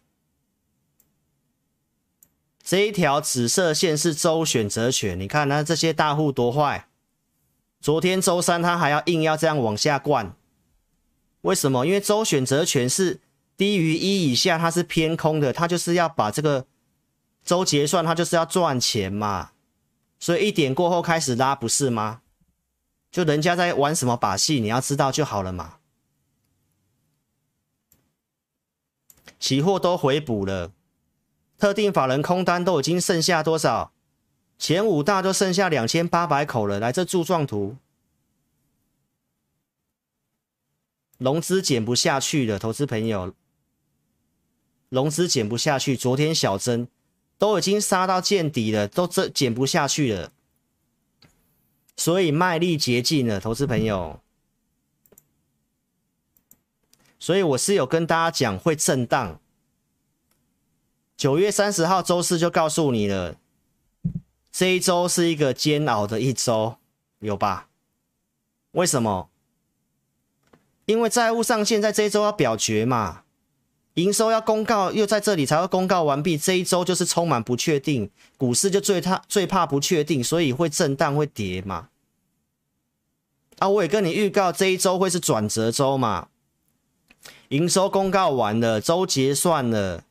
[2.63, 6.87] 这一条紫色线是周选择权，你看那这些大户多坏。
[7.79, 10.35] 昨天周三他还要硬要这样往下灌，
[11.41, 11.85] 为什么？
[11.85, 13.19] 因为周选择权是。
[13.55, 16.65] 低于一以下，它是偏空的，它就是要把这个
[17.43, 19.51] 周结算，它就是要赚钱嘛。
[20.19, 22.21] 所以一点过后开始拉，不是吗？
[23.11, 25.75] 就人家在玩什么把戏，你要知道就好了嘛。
[29.39, 30.71] 期货都回补了，
[31.57, 33.91] 特定法人空单都已经剩下多少？
[34.57, 36.79] 前五大都剩下两千八百口了。
[36.79, 37.75] 来，这柱状图。
[41.17, 43.33] 融资减不下去了，投资朋友。
[44.93, 46.87] 融资减不下去，昨天小增
[47.39, 50.31] 都已经杀到见底了，都这减不下去了，
[51.97, 54.19] 所以卖力竭尽了，投资朋友。
[57.19, 59.39] 所以我是有跟大家讲会震荡。
[61.17, 63.35] 九月三十号周四就告诉你了，
[64.51, 66.77] 这一周是一个煎熬的一周，
[67.17, 67.67] 有吧？
[68.73, 69.31] 为什么？
[70.85, 73.22] 因为债务上限在这一周要表决嘛。
[73.95, 76.37] 营收要公告，又在这里才会公告完毕。
[76.37, 81.89] 这一周就是充满不确定，股市就最怕最怕不确定，所以会震荡会跌嘛。
[83.59, 86.29] 啊，我也跟你预告这一周会是转折周嘛。
[87.49, 90.03] 营收公告完了，周结算了，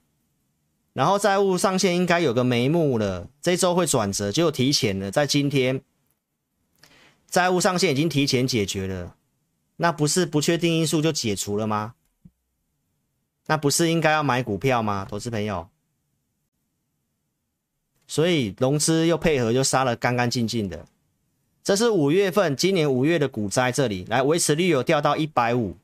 [0.93, 3.27] 然后债务上限应该有个眉目了。
[3.43, 5.83] 这周会转折，就提前了，在今天
[7.29, 9.17] 债务上限已经提前解决了，
[9.79, 11.95] 那不是不确定因素就解除了吗？
[13.47, 15.69] 那不是应该要买股票吗，投资朋友？
[18.07, 20.87] 所以融资又配合，又杀了干干净净的。
[21.63, 25.77] 这是五月份，今年五月的股灾，这里来维持率有掉到一百五。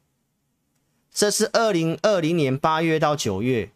[1.12, 3.70] 这是二零二零年八月到九月，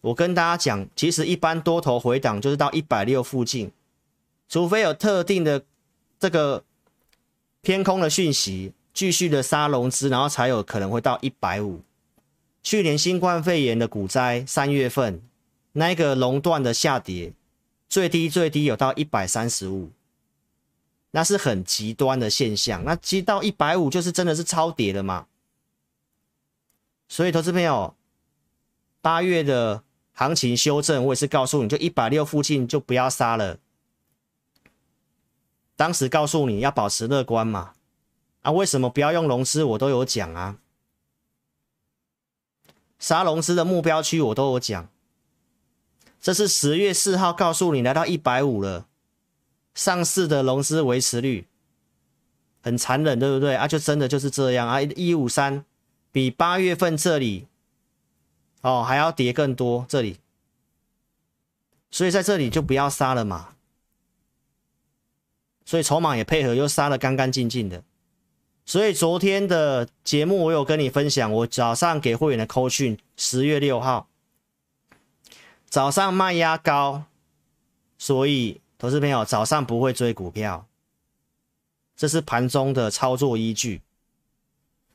[0.00, 3.70] 我跟大家讲，其实一般多头回档就是到一百六附近，
[4.48, 5.62] 除非有特定的
[6.18, 6.64] 这个
[7.60, 11.80] 偏空的讯息，继续的杀融资，然后才有可能会到一百五。
[12.62, 15.20] 去年新冠肺炎的股灾，三月份
[15.72, 17.32] 那个熔断的下跌，
[17.88, 19.90] 最低最低有到一百三十五，
[21.10, 22.84] 那是很极端的现象。
[22.84, 25.26] 那跌到一百五就是真的是超跌了嘛？
[27.08, 27.94] 所以投资朋友，
[29.00, 33.58] 八月的行情修正，我也是告诉你就一百六附近就不要杀了。
[35.74, 37.72] 当时告诉你要保持乐观嘛？
[38.42, 39.64] 啊，为什么不要用融资？
[39.64, 40.58] 我都有讲啊。
[43.02, 44.88] 杀融资的目标区我都有讲，
[46.20, 48.86] 这是十月四号告诉你来到一百五了，
[49.74, 51.48] 上市的融资维持率
[52.62, 53.66] 很残忍，对不对啊？
[53.66, 54.80] 就真的就是这样啊！
[54.80, 55.64] 一五三
[56.12, 57.48] 比八月份这里
[58.60, 60.18] 哦还要跌更多，这里，
[61.90, 63.56] 所以在这里就不要杀了嘛。
[65.64, 67.82] 所以筹码也配合，又杀的干干净净的。
[68.64, 74.08] 所以昨天的节目我有跟你分享，我早上给会员的扣讯，十月六号
[75.68, 77.04] 早上卖压高，
[77.98, 80.66] 所以投资朋友早上不会追股票，
[81.96, 83.82] 这是盘中的操作依据。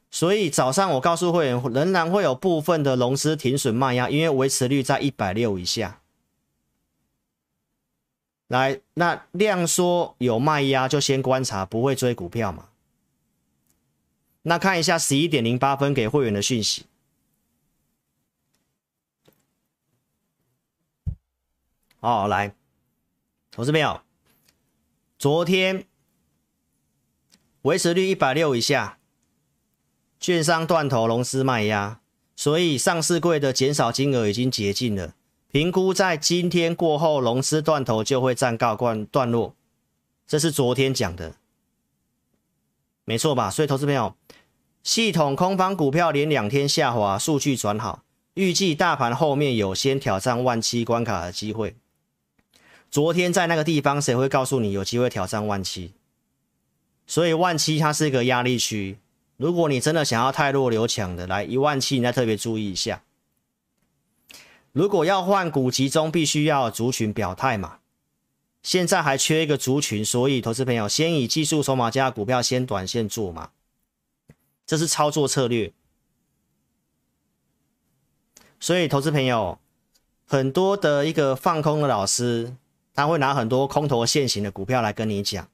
[0.09, 5.99] 所以早上我告诉会员，仍然会有部分的融资停损卖压，因为维持率在一百六以下。
[8.47, 12.69] 来，那量缩有卖压就先观察，不会追股票嘛？
[14.47, 16.85] 那看一下十一点零八分给会员的讯息。
[21.99, 22.55] 哦，来，
[23.51, 23.99] 投资朋友，
[25.19, 25.85] 昨天
[27.63, 28.97] 维持率一百六以下，
[30.17, 31.99] 券商断头融资卖压，
[32.33, 35.13] 所以上市柜的减少金额已经接近了。
[35.49, 39.53] 评估在今天过后，融资断头就会暂告段段落，
[40.25, 41.35] 这是昨天讲的，
[43.03, 43.49] 没错吧？
[43.49, 44.15] 所以投资朋友，
[44.87, 51.75] 系统空方股票连两天下滑，数据转好，预计大盘后面有先挑战万七关卡的机会。
[52.89, 55.91] 昨天在那个地方，谁会告诉你有机会挑战万七？
[57.05, 58.97] 所以万七它是一个压力区。
[59.35, 63.03] 如果你真的想要太弱留强的，来一万七，你要特别注意一下。
[64.71, 67.79] 如果要换股集中，必须要族群表态嘛。
[68.63, 73.49] 现在还缺一个族群，所以投资朋友先以技术筹码加股票先短线做嘛，
[74.67, 75.73] 这是操作策略。
[78.59, 79.57] 所以投资朋友
[80.27, 82.53] 很多的一个放空的老师。
[82.97, 85.47] 他会拿很多空头现行的股票来跟你讲，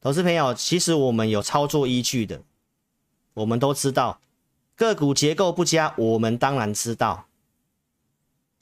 [0.00, 2.42] 投资朋友，其实我们有操作依据的，
[3.32, 4.20] 我们都知道
[4.76, 7.26] 个股结构不佳，我们当然知道，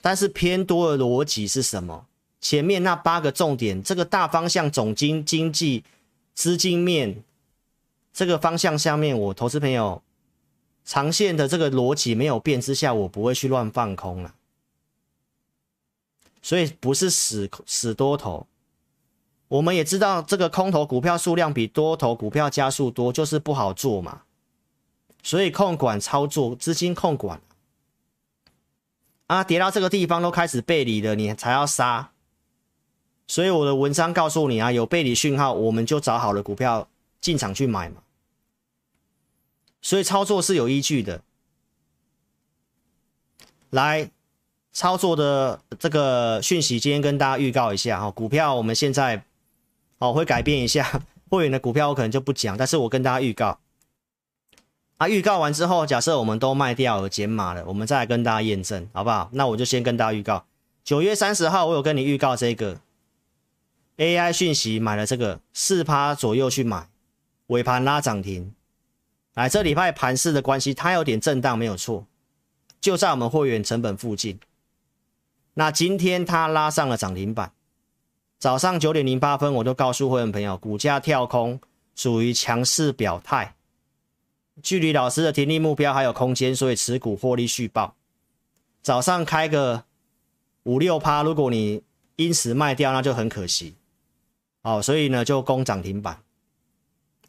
[0.01, 2.07] 但是偏多的逻辑是什么？
[2.41, 5.85] 前面那八个重点，这个大方向总经经济
[6.33, 7.23] 资金面
[8.13, 10.03] 这个方向下面，我投资朋友
[10.85, 14.35] 长线的这个逻辑没有变之下，我不会去乱放空了。
[16.43, 18.47] 所以不是死死多头，
[19.49, 24.23] 我们也知道这个空头股票数量比多头股票加数多，就是不好做嘛。
[25.23, 27.41] 所以控管操作，资金控管
[29.29, 32.11] 啊，跌到这个地方都开始背离了，你才要杀。
[33.29, 36.89] 所以我的文章告诉你啊，有背离讯号，我们就找好了股票
[37.23, 38.03] 进场去买嘛。
[39.81, 41.23] 所以操作是有依据的，
[43.71, 44.11] 来。
[44.75, 49.23] 操作的这个讯息，今天跟大家预告一下哈，股票我们现在
[49.99, 53.59] 哦会改变一下， 会员的股票我可能就不讲，但是我跟大家预告
[54.97, 59.29] 啊，预告完之后，假设我们都卖掉了减码了，我们再来跟大家验证，好不好？
[59.35, 60.47] 那我就先跟大家预告，
[60.83, 62.81] 九月三十号我有跟你预告这个
[63.99, 66.89] AI 讯息买了这个四趴左右去买，
[67.53, 68.55] 尾盘拉涨停，
[69.35, 72.07] 来这礼拜盘势的关系，它有点震荡没有错，
[72.81, 74.41] 就在我们会员成本附近。
[75.55, 77.53] 那今天它拉上了涨停板，
[78.39, 81.61] 早上九点零八分，我就告诉会员朋友，股价跳空
[81.95, 83.55] 属于强势表态，
[84.63, 87.95] 距离老师的停利目标还有空间，所以持股获利续报。
[88.83, 89.85] 早上开个
[90.63, 91.83] 五六趴，如果你
[92.17, 93.75] 因此卖掉，那就很可惜。
[94.63, 96.19] 哦，所以呢就攻涨停板，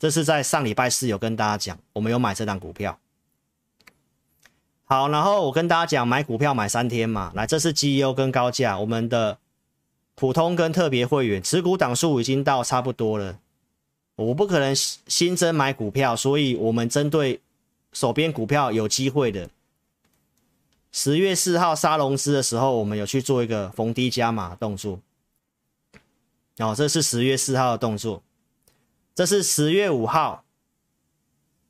[0.04, 3.00] 这是在上礼拜四有跟大家讲，我们有买这档股票。
[4.84, 9.38] 好，然后我跟大家讲，买股票买三天嘛，来，这是绩优跟高价，我们的
[10.16, 13.40] 普通跟特别会员持股档数已经到差不多了，
[14.18, 17.40] 我不可能新增买股票，所以我们针对
[17.94, 19.50] 手边股票有机会的，
[20.92, 25.00] 十月四号杀融资的时候，我们有去做一个逢低加码动作，
[26.58, 28.22] 哦，这是十月四号的动作，
[29.16, 30.44] 这是十月五号。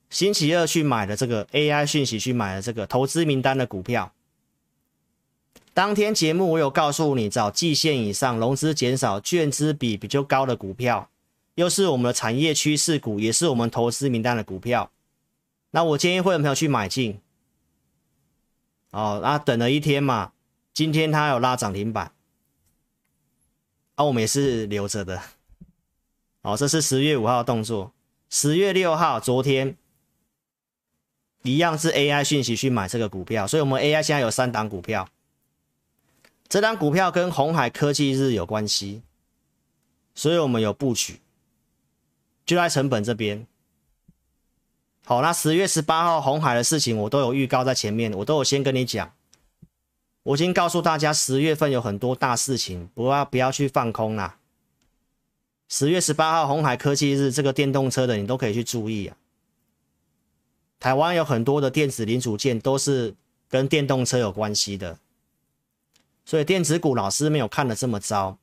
[0.10, 4.13] 星期二去买的这个 AI 讯息，去买的这个投资名单的股票。
[5.73, 11.10] 当天节目我有告诉你，找季线以上融资减少、券资比比较高的股票，
[11.56, 14.91] 又是我们的产业趋势股，也是我们投资名单的股票。
[15.71, 17.19] 那我建议会员朋友去买进。
[18.91, 20.34] 哦，那等了一天嘛，
[20.71, 22.12] 今天它有拉涨停板，
[23.95, 25.19] 啊，我们也是留着的。
[26.43, 27.91] 哦，这是十月五号的动作，
[28.29, 29.75] 十月六号昨天。
[31.46, 35.10] 一样是 AI 讯息去买这个股票，所以我们 AI 现在有三档股票，
[36.48, 39.02] 这档股票跟鸿海科技日有关系，
[40.15, 41.19] 所以我们有布局，
[42.46, 43.46] 就在成本这边。
[45.04, 49.13] 好，那十月十八号红海的事情我都有预告在前面，我都有先跟你讲，
[50.23, 54.37] 我已经告诉大家十月份有很多大事情，不要不要去放空啦。
[55.68, 59.18] 十月十八号红海科技日这个电动车的你都可以去注意啊。
[60.80, 63.16] 台湾有很多的电子零组件都是
[63.50, 64.98] 跟电动车有关系的，
[66.26, 68.38] 所以电子股老师没有看的这么糟，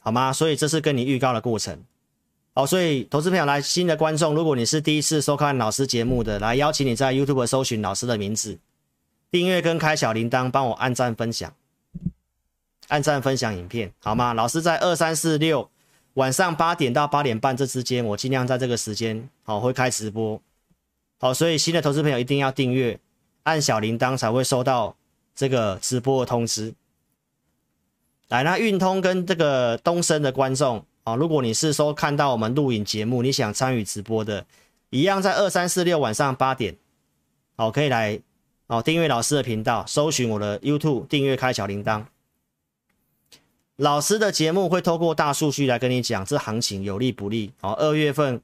[0.00, 0.32] 好吗？
[0.32, 1.82] 所以这是跟你预告的过程。
[2.52, 8.58] 好，所以投资朋友来新的观众，如果你是第一次收看老师节目的，来邀请你在 YouTube 搜寻老师的名字，
[9.30, 11.54] 订阅跟开小铃铛，帮我按赞分享，
[12.88, 14.32] 按赞分享影片好吗？
[14.34, 15.68] 老师在二三四六
[16.14, 20.40] 晚上八点到八点半这之间，我尽量在这个时间好会开直播。
[21.18, 22.98] 好，所以新的投资朋友一定要订阅，
[23.42, 24.96] 按小铃铛才会收到
[25.34, 26.74] 这个直播的通知。
[28.28, 30.84] 来，那运通跟这个东升的观众。
[31.04, 34.44] 啊，如果你是说看到我们录影节目，你想参与直播的，
[34.90, 36.76] 一样在二三四六晚上八点，
[37.56, 38.18] 好，可以来
[38.66, 42.04] 哦订阅老师的频道，搜寻我的 YouTube，订阅开小铃铛。
[43.76, 47.52] 老师的节目会透过大数据来跟你讲这行情有利不利。
[47.60, 48.40] 哦，二月份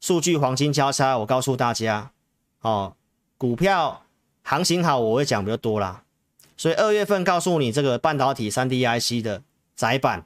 [0.00, 2.12] 数据黄金交叉，我告诉大家，
[2.60, 2.94] 哦，
[3.36, 4.04] 股票
[4.42, 6.04] 行情好，我会讲比较多啦。
[6.56, 9.42] 所以二月份告诉你这个半导体三 D IC 的
[9.74, 10.24] 窄板。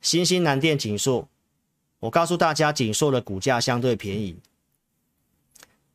[0.00, 1.28] 新兴南电、景硕，
[1.98, 4.38] 我告诉大家，景硕的股价相对便宜。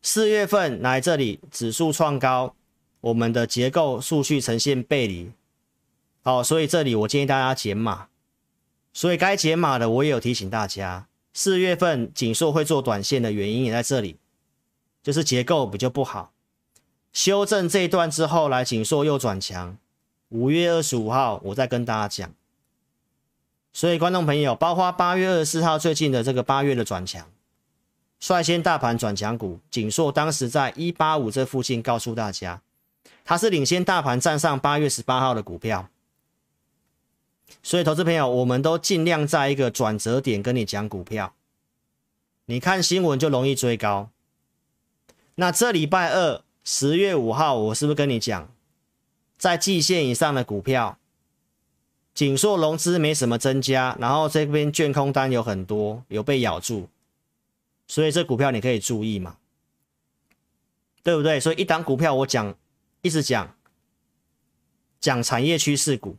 [0.01, 2.53] 四月份来这里，指数创高，
[2.99, 5.32] 我们的结构数据呈现背离，
[6.24, 8.07] 好，所以这里我建议大家减码。
[8.93, 14.17] 所以该减码的，我也有提醒大家，四月份景硕会做短线的原因也在这里，
[15.01, 16.32] 就是结构比较不好。
[17.11, 19.78] 修正这一段之后，来景硕又转强。
[20.30, 22.34] 五月二十五号，我再跟大家讲。
[23.74, 27.28] 所以，观众朋友，包括八月二十四号最近的这个八月的转强，
[28.19, 32.61] 率先大盘转强股，景硕当时在一八五这附近，告诉大家，
[33.26, 35.89] 它是领先大盘站上八月十八号的股票。
[37.62, 41.34] 所以，投资朋友，我们都尽量在一个转折点跟你讲股票，
[42.46, 44.10] 你看新闻就容易追高。
[45.36, 48.50] 那这礼拜二十月五号，我是不是跟你讲，
[49.38, 50.98] 在季线以上的股票？
[52.14, 56.88] 景硕融资没什么增加，然后这边券空单有很多，有被咬住，
[57.88, 59.38] 所以这股票你可以注意嘛，
[61.02, 61.39] 对不对？
[61.39, 62.56] 所以一档股票我讲，
[63.02, 63.56] 一直讲，
[65.00, 66.18] 讲产业趋势股。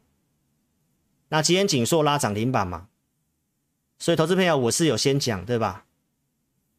[1.34, 2.86] 那今天景硕拉涨停板嘛，
[3.98, 5.84] 所以投资朋友我是有先讲，对吧？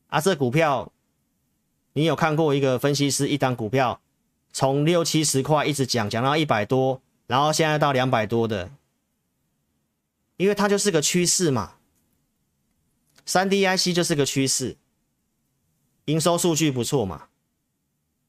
[0.08, 0.94] 啊，这股票
[1.92, 4.00] 你有看过一个分析师一档股票
[4.54, 8.72] 从六七十块一直讲讲到一百多，然后现在到两百多的。
[10.38, 11.74] 因为它就是个趋势嘛
[13.28, 14.78] ，3D IC 就是个趋势，
[16.06, 17.28] 营收数据不错嘛，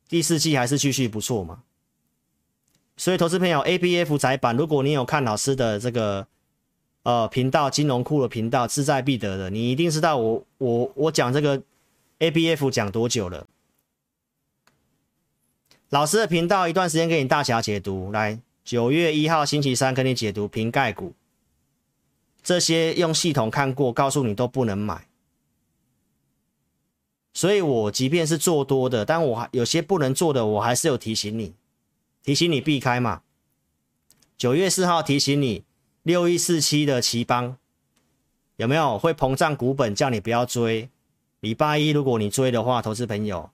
[0.08, 1.62] 第四季还是继续不错嘛，
[2.96, 6.26] 所以投资朋友 ABF 载板，如果你有看老师的这个
[7.02, 11.62] 呃频道金融库的频道志在必得的，你一定知道我我我讲这个
[12.18, 13.46] ABF 讲多久了，
[15.90, 21.12] 老师的频道一段时间给你大侠解读，来九月一号星期三跟你解读苹概股。
[22.42, 25.08] 这些用系统看过，告诉你都不能买，
[27.34, 31.52] 所以我即便是做多的，但我还有些不能做的，我还是有提醒你，
[32.26, 33.22] 提醒你避开嘛。
[34.36, 35.62] 九月四号提醒你，
[36.02, 37.56] 六一四七的奇邦
[38.56, 40.90] 有没有会膨胀股本，叫你不要追。
[41.38, 43.50] 礼拜一如果你追的话，投资朋友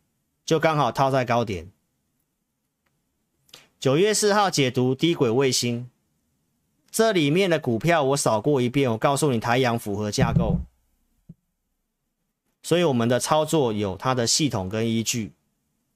[0.46, 1.70] 就刚好套在高点。
[3.78, 5.90] 九月四号解读低轨卫星。
[6.90, 10.56] 这里面的股票我扫过一遍，我告诉你台阳符合架构，
[12.62, 15.32] 所以我们的操作有它的系统跟依据，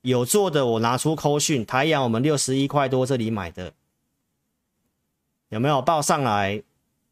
[0.06, 3.72] 有做的我拿出扣讯，台阳我们六十一块多这里买的，
[5.48, 6.62] 有没有报上来？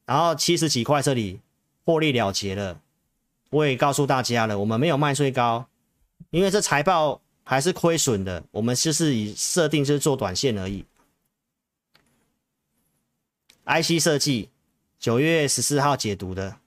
[0.06, 1.40] 然后七十几块这里
[1.84, 2.80] 获利了结了，
[3.50, 5.66] 我也告诉大家了，我们没有卖最高，
[6.30, 10.84] 因为这财报还是亏损的，我们就是以设定就是做短线而已。
[13.64, 14.50] IC 设计
[15.00, 16.58] 九月十四号解读的，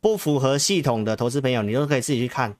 [0.00, 2.56] 不符合系统的投资朋友，你都可以自己去看。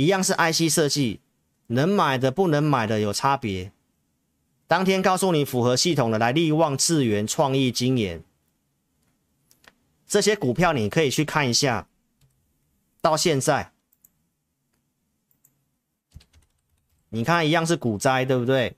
[0.00, 1.20] 一样是 IC 设计，
[1.66, 3.70] 能买的不能买的有差别。
[4.66, 8.24] 当天告诉你符合系统的，来力旺、智源、创意、晶研
[10.06, 11.86] 这些股票，你可以去看一下。
[13.02, 13.72] 到现在，
[17.10, 18.76] 你看一样是股灾，对不对？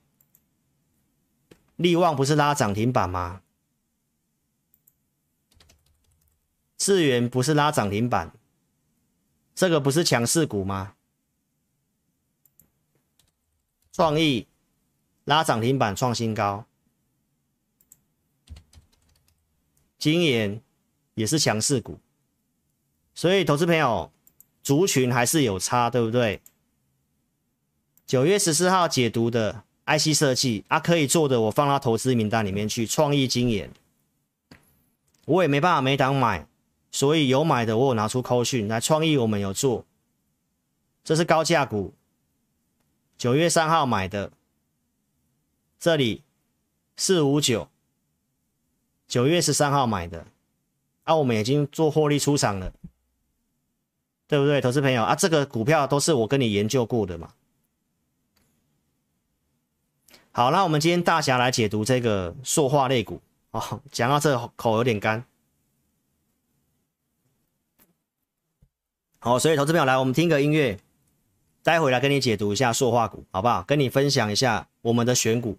[1.77, 3.43] 力旺不是拉涨停板吗？
[6.77, 8.33] 智源不是拉涨停板，
[9.55, 10.95] 这个不是强势股吗？
[13.93, 14.47] 创意
[15.25, 16.65] 拉涨停板创新高，
[19.99, 20.61] 晶研
[21.15, 21.99] 也是强势股，
[23.15, 24.11] 所以投资朋友
[24.63, 26.41] 族群还是有差，对不对？
[28.07, 29.65] 九月十四号解读的。
[29.85, 32.87] IC 设计啊，可以做的我放到投资名单里面去。
[32.87, 33.69] 创意晶研，
[35.25, 36.47] 我也没办法每档买，
[36.93, 39.85] 所以有买的我有拿出扣讯来，创意我们有做，
[41.03, 41.93] 这是高价股，
[43.23, 44.33] 九月三号买的，
[45.79, 46.25] 这里
[46.97, 47.69] 四五九，
[49.07, 50.27] 九月十三号买的，
[51.05, 52.73] 啊，我们已经做获利出场了，
[54.27, 55.05] 对不对，投资朋友？
[55.05, 57.33] 啊，这个股票都是我跟你研究过的嘛。
[60.33, 63.23] 好，那我们今天大侠来解读这个塑化类股。
[63.53, 65.25] 哦，讲到这口有点干。
[69.21, 70.81] 好，所以投资朋友来，我们听个音乐，
[71.65, 73.63] 待会来跟你解读一下塑化股，好不好？
[73.63, 75.57] 跟你分享一下我们的选股。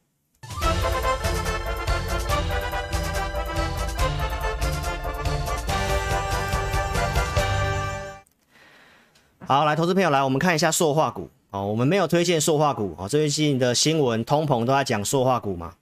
[9.45, 11.29] 好，来，投资朋友来，我们看一下塑化股。
[11.51, 12.95] 哦，我们没有推荐塑化股。
[12.97, 15.75] 哦，最近的新闻通膨都在讲塑化股嘛。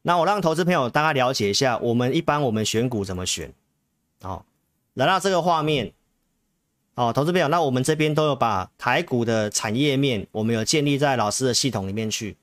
[0.00, 3.52] 那我让投资朋友大概了解一下，我们一般我们选股怎么选。
[4.22, 4.46] 好，
[4.94, 5.92] 来到这个画面。
[6.94, 12.36] 哦，投资朋友，那我们这边都有把台股的产业面，我们有建立在老师的系统里面去。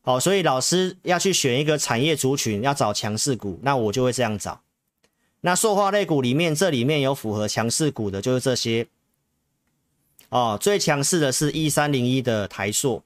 [0.00, 4.62] 好，所以老师要去选一个产业族群，要找强势股，那我就会这样找。
[5.42, 8.86] 那塑化类股里面，这里面有符合强势股的，就是这些。
[10.30, 13.02] 哦，最强势的是一三零一的台塑，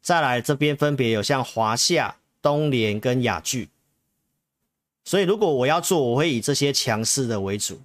[0.00, 3.68] 再来这边分别有像华夏、东联跟雅聚。
[5.04, 7.80] 所以如果我要做，我会以这些强势的为主。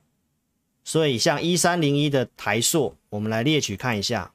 [0.85, 4.31] 所以像一三零一的台塑，我们来列举看一下。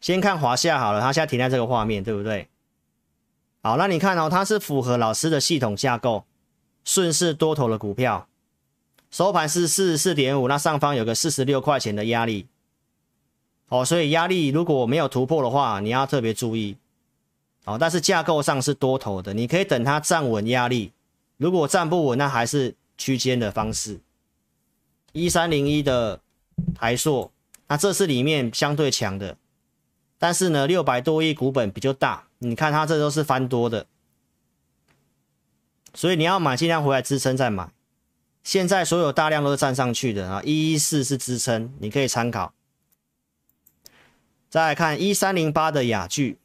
[0.00, 2.46] 先看华夏好了，它现在停在这个画面，对不对？
[3.62, 6.24] 好，那你看哦，它是符合老师的系统架构，
[6.84, 8.28] 顺势多头的股票，
[9.10, 12.46] 收盘是四十四点五，那上方有个四十六块钱的压力。
[13.68, 16.76] 哦，所以压力如果没有突破的话，你要特别注意。
[17.64, 20.92] 哦，但是架构上是多头的，你可以等它站稳压力，
[21.38, 22.76] 如果站不稳，那还是。
[22.96, 24.00] 区间的方式，
[25.12, 26.20] 一三零一的
[26.74, 27.30] 台塑，
[27.68, 29.36] 那这是里面相对强的，
[30.18, 33.86] 但是呢，六百多亿股本比较大，你看它这都是翻多的，
[35.94, 37.70] 所以你要买尽量回来支撑再买。
[38.42, 42.52] 现在所有大量都是站上去的啊，一一四是支撑，你可以参考。
[44.48, 46.38] 再来看一三零八的雅聚。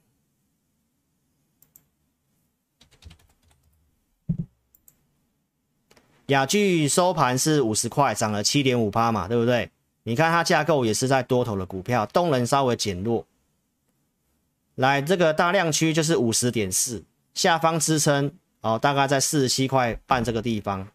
[6.27, 9.69] 雅聚收盘是五十块，涨了七点五趴嘛，对不对？
[10.03, 13.25] 你看它架构也是在多头的股票，动能稍微减弱。
[14.75, 17.03] 来，这个大量区就是五十点四，
[17.33, 20.87] 下方支撑哦，大概在四十七块半这个地方，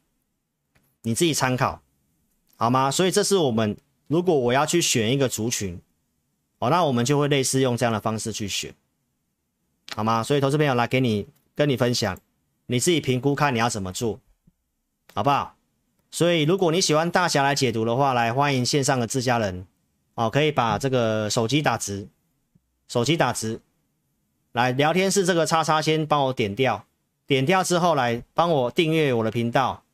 [1.03, 1.81] 你自己参考
[2.57, 2.91] 好吗？
[2.91, 3.77] 所以这是我们
[4.09, 5.79] 如果我要去选一个族群
[6.59, 8.75] 哦，那我们就会类似用这样的方式去选，
[9.95, 10.23] 好吗？
[10.23, 12.19] 所以投资朋友来给你跟你分享，
[12.67, 14.19] 你自己评估看你要怎么做。
[15.17, 15.57] 好不好？
[16.11, 19.67] 所以如果你喜欢大侠来解读的话，来欢迎线上的自家人
[20.15, 22.07] 哦，可以把这个手机打直，
[22.87, 23.63] 手机打直，
[24.53, 26.85] 来聊天室这个叉叉先帮我点掉，
[27.27, 29.85] 点掉之后来帮我订阅我的频道，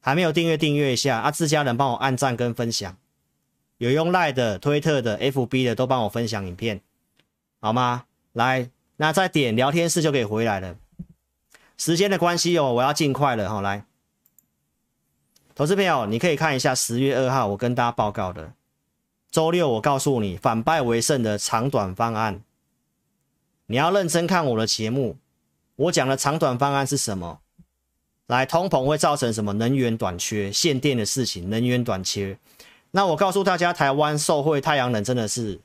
[0.00, 1.30] 还没有订阅订阅一下啊！
[1.30, 2.96] 自家人帮我按赞跟分享，
[3.76, 6.80] 有用赖的、推特的、FB 的都帮我分享影片，
[7.60, 8.06] 好吗？
[8.32, 10.76] 来，那再点聊天室就可以回来了。
[11.76, 13.84] 时间的关系哦，我要尽快了哈，来。
[15.56, 18.52] 投资朋友，你可以看一下十月二号我跟大家报告的，
[19.30, 22.42] 周六我告诉你反败为胜的长短方案。
[23.66, 25.16] 你要认真看我的节目，
[25.76, 27.38] 我讲的长短方案是什么？
[28.26, 29.52] 来，通膨会造成什么？
[29.52, 32.36] 能源短缺、限电的事情，能源短缺。
[32.90, 35.60] 那我告诉大家，台湾受惠太阳能真的是，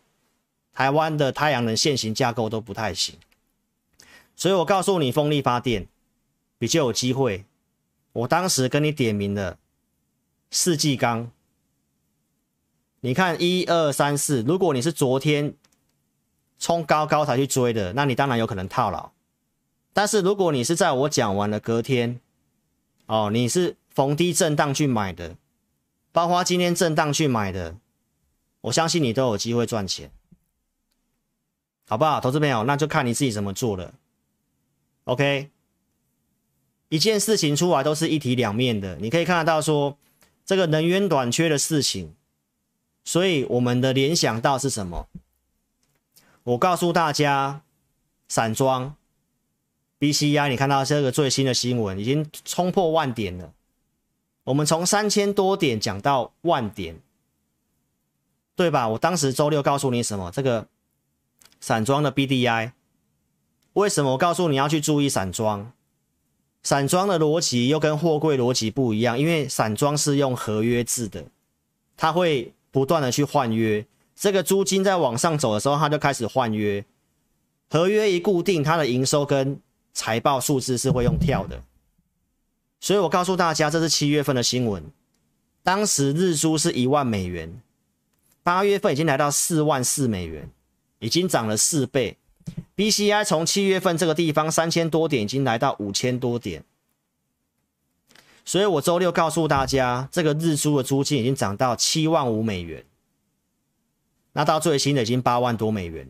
[0.71, 3.15] 台湾的太阳能现行架构都不太行，
[4.35, 5.87] 所以我告诉你，风力发电
[6.59, 7.45] 比较有机会。
[8.13, 9.57] 我当时跟你点名了。
[10.51, 11.31] 四季钢，
[13.01, 15.53] 你看一二三四，如果你是昨天
[16.57, 19.11] 冲高高才去追的，那你当然有可能套牢。
[19.93, 22.19] 但是如果你是在我讲完了隔天，
[23.05, 25.35] 哦，你是逢低震荡去买的，
[26.11, 27.75] 包括今天震荡去买的，
[28.61, 30.11] 我相信你都有机会赚钱，
[31.87, 32.19] 好不好？
[32.19, 33.93] 投资朋友，那就看你自己怎么做了。
[35.03, 35.51] OK，
[36.89, 39.95] 一件事情出来都是一体两面的，你可以看得到说。
[40.49, 42.15] 这个能源短缺的事情，
[43.03, 45.07] 所以我们的联想到是什么？
[46.41, 47.61] 我告诉大家，
[48.27, 48.95] 散装
[49.99, 53.53] BCI，你看到这个最新的新闻，已经冲破万点了。
[54.45, 56.99] 我们从三千多点讲到万点，
[58.55, 58.87] 对吧？
[58.89, 60.31] 我当时周六告诉你什么？
[60.31, 60.67] 这个
[61.61, 62.71] 散装的 BDI，
[63.73, 65.71] 为什么我告诉你要去注意散装？
[66.61, 71.23] 散装的逻辑又跟货柜逻辑不一样，因为散装是用合约制的，
[71.95, 73.85] 它会不断的去换约。
[74.15, 76.83] 这个租金在往上走的时候，它就开始换约，
[77.69, 79.59] 合约一固定，它的营收跟
[79.93, 81.63] 财报数字是会用跳的。
[82.81, 84.83] 所以我告诉大家，这是七月份的新闻，
[85.63, 87.61] 当时日租是一万美元，
[88.43, 90.49] 八月份已经来到四万四美元，
[90.99, 92.17] 已经涨了四倍。
[92.79, 96.63] BCI 从七月份这个地方三千多点，已经来到五千多点。
[98.45, 102.85] 所以我周六告诉大家，这个日租的租金已经涨到七万五美元，
[104.31, 106.09] 那到最新的已经八万多美元。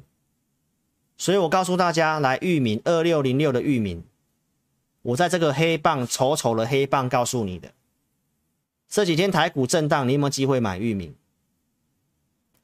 [1.17, 4.03] 所以我告诉大家，来裕民二六零六的裕民，
[5.01, 7.71] 我在这个黑棒丑丑的黑棒告诉你的，
[8.87, 11.15] 这几天台股震荡，你有没有机会买裕民？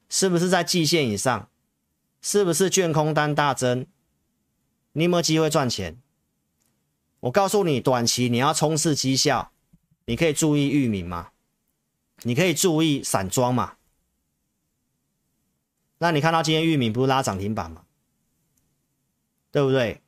[0.08, 1.48] 是不是在季线以上？
[2.22, 3.84] 是不是券空单大增？
[4.96, 6.00] 你有没有机会赚钱？
[7.20, 9.52] 我告诉你，短期你要冲刺绩效，
[10.06, 11.32] 你可以注意裕民嘛，
[12.22, 13.76] 你可以注意散装嘛。
[15.98, 17.84] 那你看到今天玉米不是拉涨停板吗？
[19.50, 20.00] 对不对？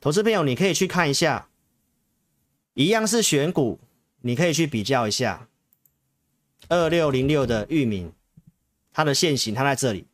[0.00, 1.48] 投资朋友，你可以去看一下，
[2.74, 3.80] 一样是选股，
[4.20, 5.48] 你可以去比较一下
[6.68, 8.12] 二六零六的玉米，
[8.92, 10.06] 它的线型它在这里。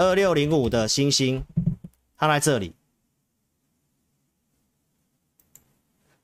[0.00, 1.44] 二六零五的星星，
[2.16, 2.74] 它在这里。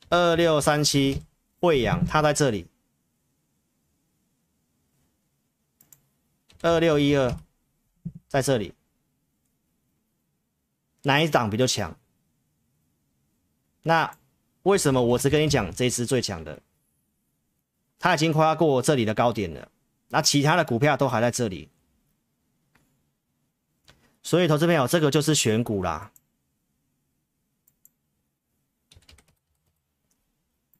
[0.08, 1.22] 二六三七
[1.60, 2.66] 慧洋，它在这里。
[6.62, 7.36] 二六一二
[8.26, 8.72] 在这里。
[11.02, 11.94] 哪一档比较强？
[13.82, 14.16] 那
[14.62, 16.62] 为什么我只跟你讲这一支最强的？
[17.98, 19.70] 它已经跨过这里的高点了，
[20.08, 21.68] 那其他的股票都还在这里。
[24.26, 26.10] 所以，投资朋友，这个就是选股啦。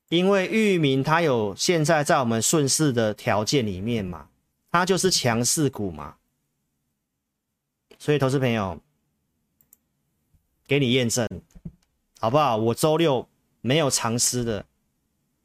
[0.08, 4.28] 因为域名它有现在在我们顺势的条件里面嘛，
[4.72, 6.16] 它就是强势股嘛。
[8.00, 8.80] 所以，投资朋友，
[10.66, 11.24] 给你验证，
[12.18, 12.56] 好不好？
[12.56, 13.28] 我周六
[13.60, 14.66] 没有藏私的，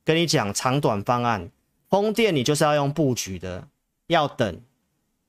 [0.03, 1.51] 跟你讲长短方案。
[1.87, 3.67] 风电你就是要用布局的，
[4.07, 4.59] 要等。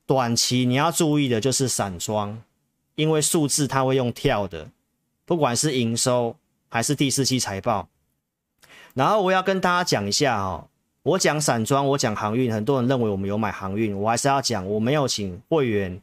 [0.07, 2.43] 短期你要注意的就是散装。
[2.95, 4.69] 因为数字它会用跳的，
[5.25, 6.37] 不管是营收
[6.69, 7.89] 还是第四期财报。
[8.95, 10.69] 然后我要跟大家讲一下哦，
[11.03, 16.01] 我讲散装，我讲航运，很多人认为我们有买航运，我还是要讲，我没有请会员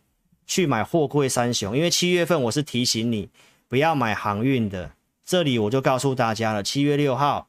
[0.48, 3.30] 去买货柜三雄，因为七月份我是提醒你
[3.68, 4.92] 不要买航运的。
[5.24, 7.48] 这里我就告诉大家了，七月六号、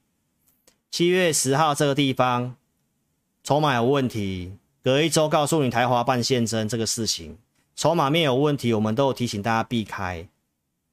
[0.90, 2.54] 七月十号这个地方
[3.42, 4.52] 筹码有问题，
[4.84, 7.38] 隔一周告诉你台华办现增这个事情。
[7.80, 10.28] 筹码面有问题，我们都有提醒大家避开。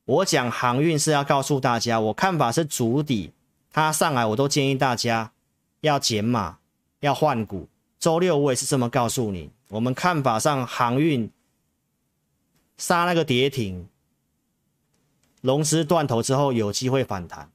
[0.05, 3.33] 我讲航运是要告诉大家，我看法是主底，
[3.73, 5.33] 它上来我都建议大家
[5.81, 6.59] 要减码，
[7.01, 7.67] 要换股。
[7.99, 11.29] 周六我也是这么告诉你，我们看法上航运
[12.77, 13.89] 杀那个跌停，
[15.41, 17.51] 龙狮断头之后有机会反弹，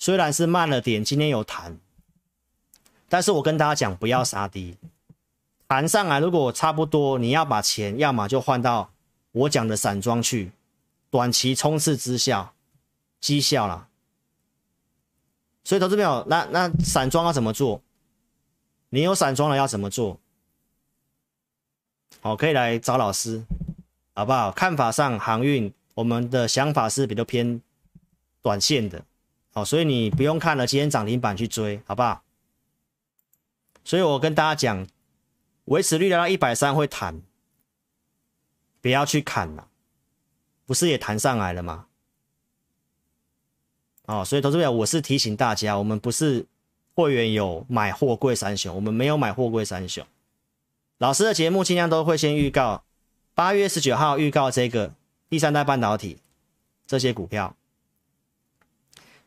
[0.00, 1.78] 虽然是慢了点，今天有弹，
[3.08, 4.76] 但是我跟大家讲不要杀低。
[5.66, 8.90] 盘上来，如果差不多，你要把钱，要么就换到
[9.32, 10.52] 我讲的散装去，
[11.10, 12.54] 短期冲刺之效，
[13.18, 13.88] 绩效啦。
[15.64, 17.80] 所以投资朋友，那那散装要怎么做？
[18.90, 20.20] 你有散装了要怎么做？
[22.20, 23.42] 好，可以来找老师，
[24.14, 24.52] 好不好？
[24.52, 27.60] 看法上航运，我们的想法是比较偏
[28.42, 29.02] 短线的，
[29.54, 32.22] 好，所以你不用看了，今天涨停板去追，好不好？
[33.82, 34.86] 所以我跟大家讲。
[35.66, 37.22] 维持率来到一百三会弹，
[38.80, 39.68] 不要去砍了，
[40.66, 41.86] 不是也弹上来了吗？
[44.06, 46.44] 哦，所以投资朋友，我是提醒大家，我们不是
[46.94, 50.06] 会员有买货柜三雄，我们没有买货柜三雄。
[50.98, 52.84] 老师的节目尽量都会先预告，
[53.34, 54.94] 八月十九号预告这个
[55.30, 56.18] 第三代半导体
[56.86, 57.56] 这些股票，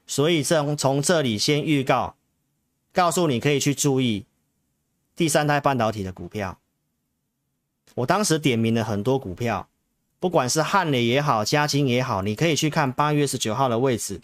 [0.06, 2.16] 所以从从这里先预告，
[2.94, 4.26] 告诉你可以去注意。
[5.18, 6.60] 第三代半导体的股票，
[7.96, 9.68] 我当时点名了很多股票，
[10.20, 14.22] 不管是汉磊也好，嘉晶也好，你可以去看八月十九号的位置。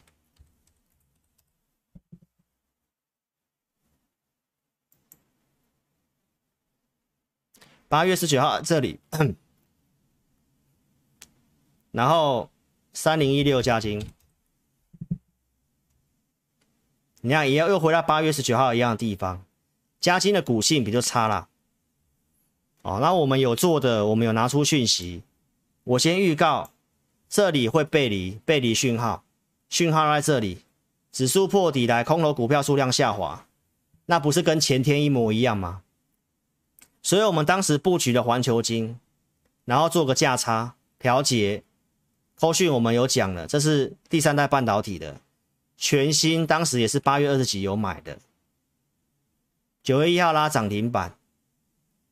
[7.87, 8.99] 八月十九号这里，
[11.89, 12.51] 然后
[12.93, 14.07] 三零一六嘉晶，
[17.21, 19.43] 你看也要又回到八月十九号一样的地方。
[20.03, 21.47] 嘉晶的股性比较差啦，
[22.81, 25.23] 哦，那我们有做的，我们有拿出讯息，
[25.85, 26.71] 我先预告，
[27.29, 29.23] 这里会背离背离讯号，
[29.69, 30.63] 讯号在这里，
[31.13, 33.45] 指数破底来，空头股票数量下滑，
[34.07, 35.83] 那不是跟前天一模一样吗？
[37.01, 38.99] 所以我们当时布局的环球金，
[39.63, 41.63] 然后做个价差调节。
[42.35, 45.21] 后续我们有讲了，这是第三代半导体的
[45.77, 48.19] 全新，当时也是八月二十几有买的，
[49.83, 51.15] 九月一号拉涨停板。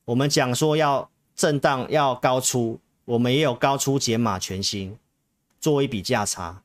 [0.03, 4.97] 我们讲说要震荡要高出，我们也有高出减码全新，
[5.59, 6.63] 做一笔价差。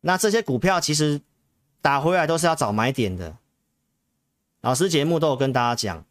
[0.00, 1.20] 那这些股票其实
[1.82, 3.36] 打回来都是要找买点的，
[4.62, 6.04] 老师节目都有跟大家讲，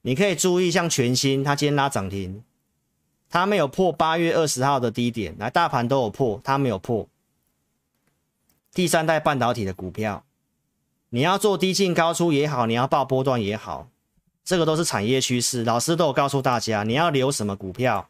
[0.00, 2.42] 你可以注意像全新，它今天拉涨停，
[3.28, 7.06] 它没有破八月二十号的低点，来大盘都有破，它没有破。
[8.72, 10.24] 第三代半导体的股票，
[11.10, 13.88] 你要做低进高出也好，你要报波段也好，
[14.44, 18.08] 这个都是产业趋势，老师都有告诉大家，你要留什么股票。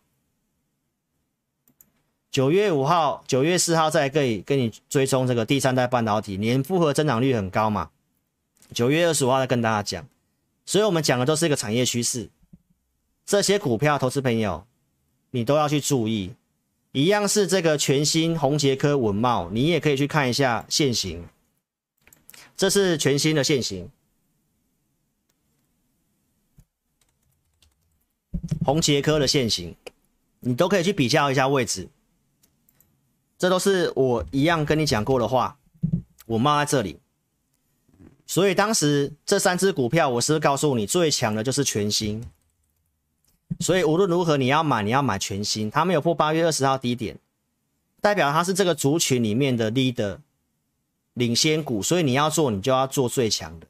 [2.31, 7.91] 九月五号、九月四号再可以跟你追踪这个第三代半导体，年复合增长率很高嘛。
[8.75, 10.07] 九月二十五号再跟大家讲，
[10.67, 12.29] 所以我们讲的都是一个产业趋势，
[13.25, 14.67] 这些股票投资朋友
[15.31, 16.35] 你都要去注意。
[16.93, 21.25] 一样是这个全新宏捷科稳懋，你也可以去看一下现行，
[22.59, 23.89] 这是全新的线型，
[28.65, 29.77] 宏捷科的线型，
[30.41, 31.89] 你都可以去比较一下位置。
[33.39, 35.57] 这都是我一样跟你讲过的话，
[36.27, 36.99] 我卖在这里，
[38.27, 42.29] 所以当时这三只股票，我是告诉你最强的就是全新，
[43.61, 47.17] 所以无论如何你要买，你要买全新，它没有破八月二十号低点，
[48.01, 50.19] 代表它是这个族群里面的 leader
[51.19, 53.67] 领先股，所以你要做，你就要做最强的。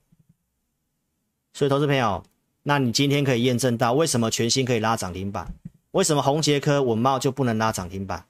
[1.54, 2.22] 所以投资朋友，
[2.62, 5.54] 那你今天可以验证到为什么全新可以拉涨停板，
[5.92, 8.26] 为什么宏捷科稳懋就不能拉涨停板？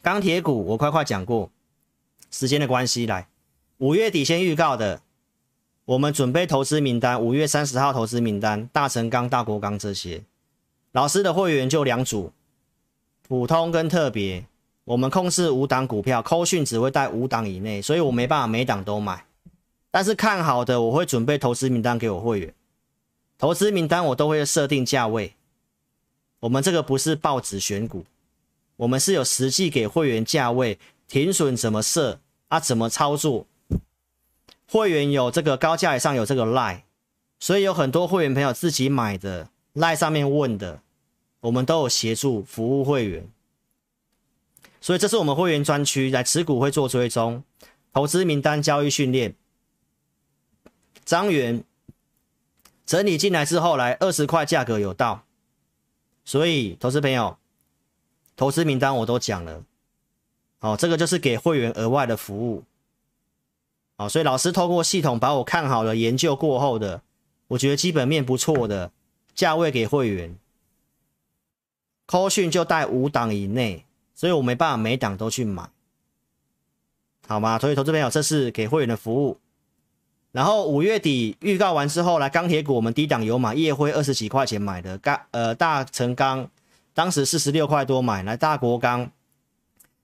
[0.00, 1.50] 钢铁股我快快讲过，
[2.30, 3.28] 时间的关系来，
[3.76, 5.02] 五月底先预告的，
[5.84, 10.24] 我们准备投资名单，五月三十号投资名单，大成钢、大国钢这些，
[10.92, 12.32] 老师的会员就两组，
[13.28, 14.46] 普通跟特别，
[14.84, 19.24] 我们控制五档股票，扣讯只会带五档以内，所以我没办法每档都买，
[19.90, 22.54] 但是看好的我会准备投资名单给我会员，
[23.38, 25.34] 投资名单我都会设定价位，
[26.40, 28.04] 我们这个不是报纸选股。
[28.76, 32.18] 我们是有实际给会员价位，停损怎么设
[32.48, 32.58] 啊？
[32.58, 33.46] 怎么操作？
[34.66, 36.80] 会员有这个高价以上有这个 lie，
[37.38, 40.80] 所以有很多会员朋友自己买的 lie 上面问的，
[41.40, 43.28] 我们都有协助服务会员。
[44.82, 47.42] 所以这是我们会员专区，来持股会做追踪，
[47.94, 49.34] 投资名单交易训练。
[51.04, 51.64] 张元
[52.84, 55.24] 整理进来之后来二十块价格有到，
[56.24, 57.38] 所以投资朋友。
[58.34, 59.62] 投资名单我都讲了，
[60.60, 62.64] 哦，这个就是给会员额外的服务，
[63.98, 67.02] 哦，所以老师透过系统把我看好了研究过后的，
[67.48, 68.90] 我觉得基本面不错的
[69.34, 70.34] 价位给会员
[72.06, 73.84] ，call 讯就带五档以内，
[74.22, 75.68] 所以我没办法每档都去买，
[77.26, 77.58] 好吗？
[77.58, 79.40] 所以投资朋友，这是给会员的服务。
[80.30, 86.48] 然后五月底预告完之后，来钢铁股我们低档有买，夜辉二十几块钱买的钢，呃，大成钢。
[86.94, 89.10] 当时四十六块多买来大国钢，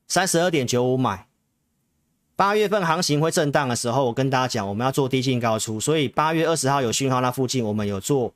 [0.09, 1.29] 三十二点九五买。
[2.35, 8.35] 八月份行情会震荡的时候，我跟大家讲，我们要做低进高出，所以八月二十号有讯号那附近，我们有做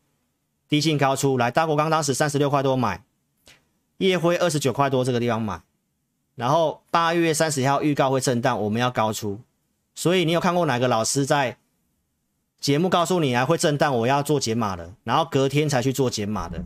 [0.68, 1.36] 低进高出。
[1.36, 3.02] 来大国钢当时三十六块多买，
[3.96, 5.60] 夜辉二十九块多这个地方买。
[6.42, 9.38] 然后八月三十号预告会震荡，我们要高出。
[9.94, 11.56] 所以你有看过哪个老师在
[12.58, 16.64] 节目告诉你啊会震荡，我要做减码的，然后隔天才去做减码的？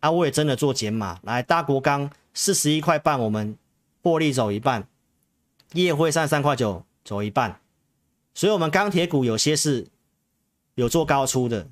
[0.00, 3.56] 啊，我也真的做减码，来大国钢四十一块半，我们
[4.02, 4.86] 获利走一半，
[5.72, 7.58] 夜会三十三块九走一半，
[8.34, 9.86] 所以我们钢铁股有些是
[10.74, 11.66] 有做高出的，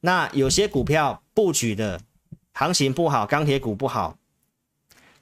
[0.00, 2.00] 那有些股票布局的
[2.52, 4.18] 行情不好，钢铁股不好，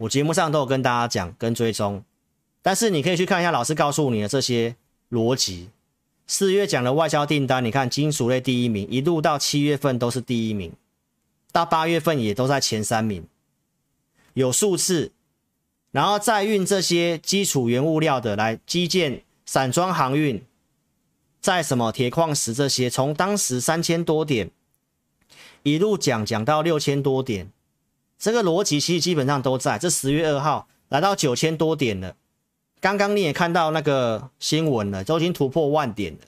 [0.03, 2.03] 我节目上都有跟大家讲跟追踪，
[2.61, 4.74] 但是你可以去看一下老师告诉你的这些
[5.11, 5.68] 逻辑，
[6.26, 10.72] 四月讲的外销订单，你看金属类第一名，一路到七月份都是第一名。
[11.53, 13.24] 到八月份也都在前三名，
[14.34, 15.12] 有数次，
[15.92, 20.42] 然后再运这些基础原物料的来基建、散装航运，
[21.40, 24.50] 在什么铁矿石这些，从当时三千多点
[25.62, 27.53] 一路讲讲到六千多点，
[28.23, 29.81] 这个逻辑其实基本上都在。
[29.81, 32.14] 这十月二号来到九千多点了，
[32.81, 36.20] 刚刚你也看到那个新闻了，都已经突破万点了，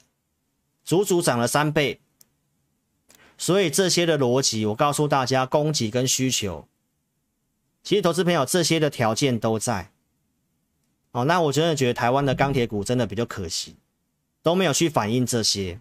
[0.85, 2.01] 足足涨了三倍。
[3.39, 6.67] 所以这些的逻辑，我告诉大家，供给跟需求，
[7.85, 9.93] 其实投资朋友这些的条件都在。
[11.13, 13.77] 哦，那我真的觉得台湾的钢铁股真的比较可惜，
[14.43, 15.81] 都没有去反映这些。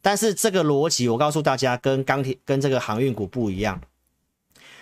[0.00, 3.82] 但是这个逻辑，我告诉大家，跟钢铁跟这个航运股不一样。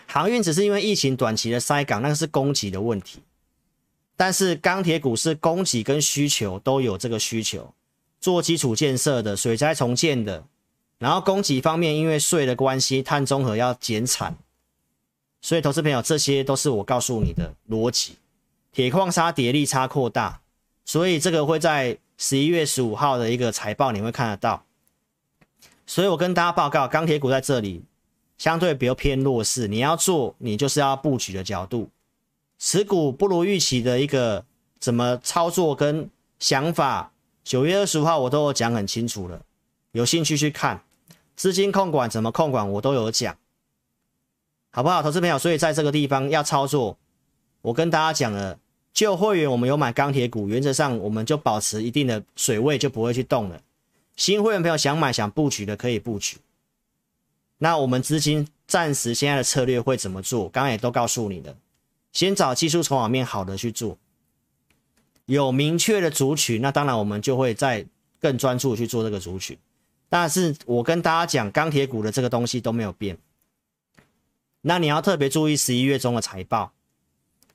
[0.07, 3.21] 航运只是因为疫情短期的塞港，那个是供给的问题。
[4.17, 7.75] 但是钢铁股是供给跟需求都有这个需求，
[8.19, 10.45] 做基础建设的、水灾重建的，
[10.99, 14.39] 然后供给方面因为税的关系，碳中和要减产，
[15.43, 18.17] 所以投资朋友，这些都是我告诉你的逻辑。
[18.73, 20.41] 铁矿砂跌利差扩大，
[20.85, 24.65] 所以这个会在十一月十五号的一个财报你会看得到。
[25.87, 27.83] 所以我跟大家报告，钢铁股在这里
[28.39, 31.89] 相对比较偏弱势，你要做，你就是要布局的角度。
[32.59, 34.45] 持股不如预期的一个
[34.79, 36.09] 怎么操作跟
[36.39, 37.13] 想法，
[37.45, 39.43] 九月二十五号我都有讲很清楚了，
[39.93, 40.83] 有兴趣去看
[41.35, 43.37] 资金控管怎么控管，我都有讲，
[44.71, 45.39] 好不好，投资朋友？
[45.39, 46.97] 所以在这个地方要操作，
[47.63, 48.59] 我跟大家讲了，
[48.93, 53.61] 旧会员我们有买钢铁股，原则上我们就保持一定的水位，就不会去动了。
[54.17, 56.39] 新会员朋友想买想布局的可以布局，
[57.59, 60.49] 那我们资金暂时现在的策略会怎么做？
[60.49, 61.57] 刚刚也都告诉你了。
[62.13, 63.99] 先找技术筹码面好的去做，
[65.27, 67.87] 有明确的族群，那当然我们就会再
[68.21, 69.57] 更专注去做这个族群。
[70.09, 73.19] 但是我跟大家讲，钢铁股的这个东西都没有变。
[74.63, 76.73] 那你要特别注意十一月中的财报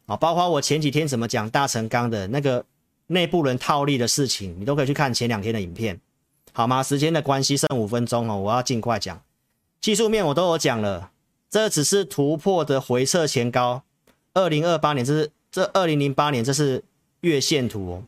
[0.06, 2.66] 啊，包括我前几天怎么讲大成钢的那个
[3.08, 6.00] 内部人套利的事情，你都可以去看前两天的影片，
[6.54, 6.84] 好吗？
[6.84, 9.22] 时间的关系，剩五分钟哦，我要尽快讲。
[9.82, 11.12] 技术面我都有讲了，
[11.50, 13.84] 这只是突破的回撤前高。
[14.34, 16.84] 二零二八年，这是这二零零八年，这是
[17.22, 18.04] 月线图哦。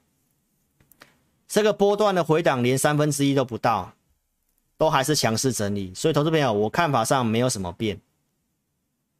[1.47, 3.93] 这个波段的回档连三分之一都不到，
[4.77, 5.91] 都还是强势整理。
[5.95, 7.99] 所以，投资朋友，我看法上没有什么变。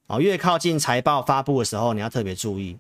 [0.06, 2.78] 哦，越靠近财报发布的时候，你要特别注意。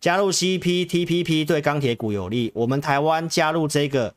[0.00, 4.14] 加入 CPTPP 对钢铁股有利，我们台湾加入这个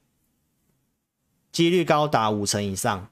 [1.52, 3.10] 几率高达五成以上。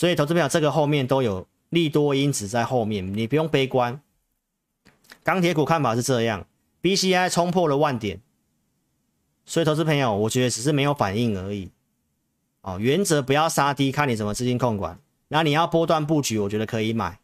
[0.00, 1.46] 所以，投资朋友，这个后面都有。
[1.68, 4.00] 利多因子在后面，你不用悲观。
[5.22, 6.46] 钢铁股看法是这样
[6.80, 8.18] ，BCI 冲破了万点，
[9.44, 11.68] 所以投资朋友，我觉得只是没有反应而已。
[12.62, 14.98] 哦，原则不要杀低，看你怎么资金控管。
[15.28, 17.20] 那你要波段布局，我觉得可以买，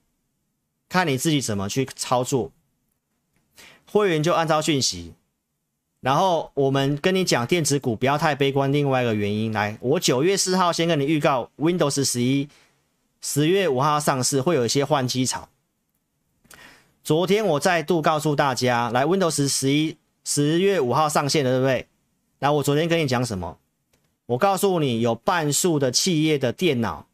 [0.91, 2.53] 看你自己怎么去操作。
[3.91, 5.15] 会员就按照讯息，
[6.03, 8.71] 然后我们跟你讲电子股不要太悲观。
[8.71, 12.49] 另外一个原因，来，我九月四号先跟你预告，Windows 十一。
[13.29, 15.49] 十月五号上市会有一些换机潮。
[17.03, 21.89] 昨天我再度告诉大家，来 Windows 十一十月五号上线的，对不对？
[22.39, 23.59] 来我昨天跟你讲什么？
[24.27, 27.09] 我告诉你，有半数的企业的电脑，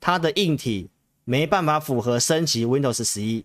[0.00, 0.90] 它的硬体
[1.22, 3.44] 没办法符合升级 Windows 十一，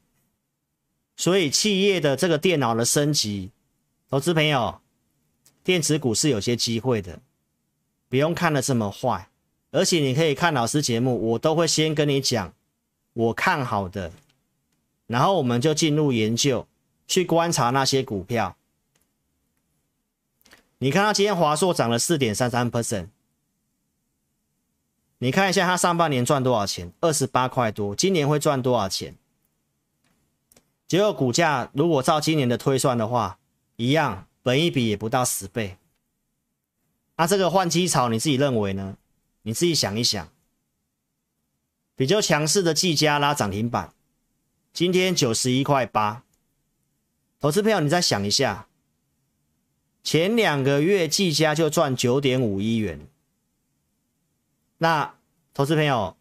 [1.16, 3.52] 所以企业的这个电脑的升级，
[4.10, 4.82] 投资朋友，
[5.64, 7.20] 电子股是有些机会的，
[8.10, 9.28] 不用看得这么坏。
[9.72, 12.54] 而且你可以看老师节目，我都会先跟你讲
[13.14, 14.12] 我看好的，
[15.08, 16.68] 然后我们就进入研究，
[17.08, 18.58] 去观察那些股票。
[20.80, 23.08] 你看到今天华硕涨了四点三三 percent，
[25.20, 26.92] 你看一下它上半年赚多少钱？
[27.00, 29.16] 二十八块多，今年会赚多少钱？
[30.88, 33.38] 结果股价如果照今年的推算的话，
[33.78, 35.78] 一样，本一比也不到十倍。
[37.16, 38.98] 那、这个换机潮，你自己认为呢？
[39.44, 40.30] 你自己想一想，
[41.96, 43.94] 比较强势的技嘉拉涨停板，
[44.72, 46.24] 今天九十一块八。
[47.40, 48.68] 投资朋友，你再想一下，
[50.04, 53.08] 前两个月技嘉就赚九点五亿元，
[54.78, 55.16] 那
[55.54, 56.16] 投资朋友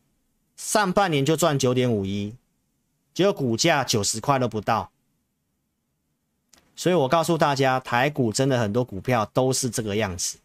[0.57, 2.35] 上半年就赚九点五亿，
[3.13, 4.91] 结果股价九十块都不到。
[6.75, 10.39] 所以我告诉大家，台股真的很多股票都是这个样子。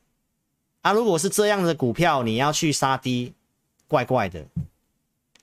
[0.86, 3.33] 啊，如果是这样的股票，你要去杀低，
[3.88, 4.45] 怪怪的。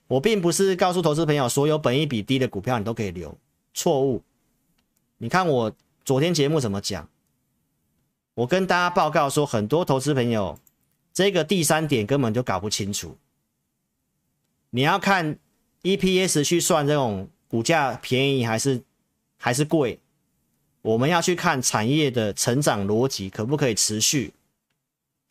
[0.07, 3.37] 我并不是告诉投资朋友，所有本益比低的股票你都可以留，
[3.73, 4.23] 错误。
[5.17, 5.75] 你看我
[6.05, 7.09] 昨天节目怎么讲？
[8.35, 10.57] 我跟大家报告说，很多投资朋友
[11.13, 13.17] 这个第三点根本就搞不清楚。
[14.69, 15.37] 你要看
[15.81, 18.81] EPS 去算这种股价便宜还是
[19.35, 19.99] 还是贵，
[20.81, 24.33] 我们要去看产业的成长逻辑可不可以持续。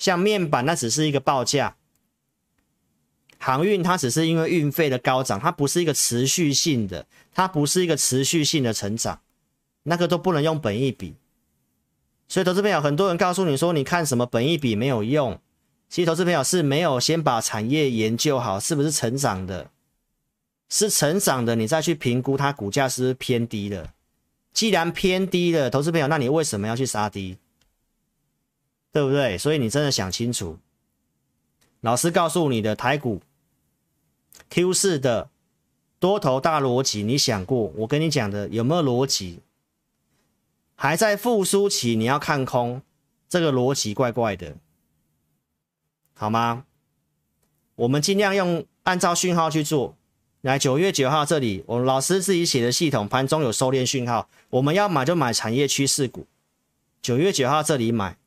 [0.02, 1.76] 像面板，那只是一个报价；
[3.38, 9.20] 航运它只是因为运费的高涨，它不是一个持续性的，它不是一个持续性的成长，
[9.84, 11.14] 那个都不能用本益比。
[12.26, 15.40] 所以，投资朋友，很多人告诉你说，你看什么本益比没有用。
[15.88, 19.70] 其实，投资朋友是没有先把产业研究好，是不是成长的，
[20.68, 23.92] 是成长的，你再去评估它股价是不是偏低了。
[24.52, 27.38] 既然偏低了，投资朋友，那你为什么要去杀低？
[28.92, 29.38] 对不对？
[29.38, 30.58] 所以你真的想清楚。
[31.80, 33.22] 老师告诉你的台股
[34.50, 35.30] Q 四的
[35.98, 37.72] 多头大逻辑，你想过？
[37.78, 39.40] 我跟你讲的有没有逻辑？
[40.76, 42.82] 还在复苏期，你要看空，
[43.28, 44.56] 这个逻辑怪怪的，
[46.14, 46.64] 好吗？
[47.76, 49.96] 我们尽量用按照讯号去做。
[50.42, 56.26] 来，九月九号这里，我老师自己写的系统，盘中有收敛讯号，我们要买就买产业趋势股。
[57.00, 58.18] 九月九号这里买。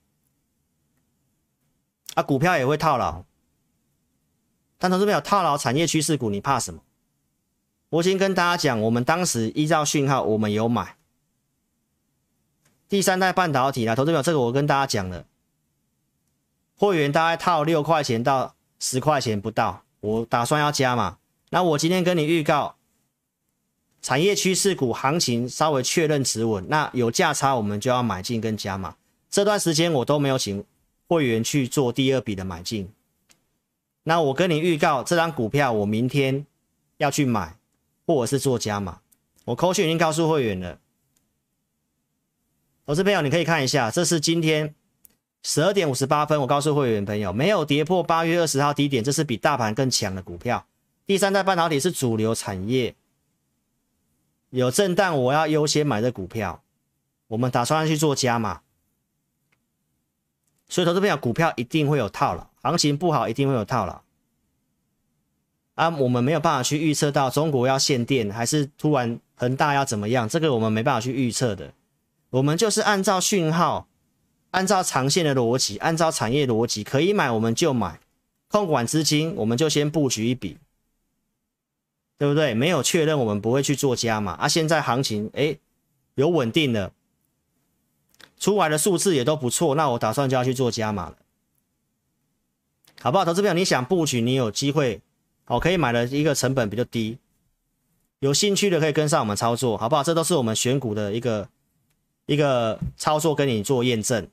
[2.16, 3.24] 啊，股票也会套牢，
[4.78, 6.82] 但投资没有套牢产业趋势股，你怕什么？
[7.90, 10.96] 我先跟大家讲，我们当时依照讯号，我们有买
[12.88, 13.94] 第三代半导体啦。
[13.96, 15.26] 投资没有这个，我跟大家讲了，
[16.78, 21.18] 会员大概套六块钱到十块钱不到，我打算要加嘛。
[21.50, 22.76] 那我今天跟你预告，
[24.02, 28.96] 产业趋势股行情稍微确认止稳，那有价差我们就要买进跟加嘛。
[29.30, 30.66] 这段时间我都没有请。
[31.08, 32.92] 会员去做第二笔的买进，
[34.04, 36.46] 那我跟你预告，这张股票我明天
[36.98, 37.58] 要去买，
[38.06, 39.02] 或者是做加码。
[39.46, 40.80] 我扣讯已经告诉会员了，
[42.86, 44.74] 投资朋友你可以看一下，这是今天
[45.44, 50.66] 十二点五十八分，我告诉会员朋友，没有跌破八月二十号低点，这是比大盘更强的股票。
[51.06, 52.96] 第三代半导体是主流产业，
[54.50, 56.64] 有震荡，我要优先买的股票，
[57.28, 58.62] 我们打算去做加码。
[60.68, 64.02] 所以，投资朋友，股票一定会有套牢，行情不好一定会有套牢。
[65.76, 71.74] 啊，我们没有办法去预测到中国要限电，还是突然恒大要怎么样，这个我们没办法去预测的。
[72.32, 73.88] 我们就是按照讯号，
[74.52, 78.00] 按照长线的逻辑，按照产业逻辑，可以买我们就买，
[78.48, 80.58] 控管资金我们就先布局一笔，
[82.18, 82.54] 对不对？
[82.54, 84.32] 没有确认，我们不会去做加码。
[84.34, 85.56] 啊，现在行情哎
[86.16, 86.92] 有稳定的。
[88.38, 91.16] 出来的数字也都不错，那我打算就要去做加码了，
[93.02, 93.26] 好不好？
[93.26, 95.02] 投资朋友，你想布局，你有机会，
[95.48, 97.18] 哦，可以买的一个成本比较低，
[98.20, 100.04] 有兴趣的可以跟上我们操作，好不好？
[100.04, 101.48] 这都是我们选股的一个
[102.26, 104.28] 一个操作，跟你做验证，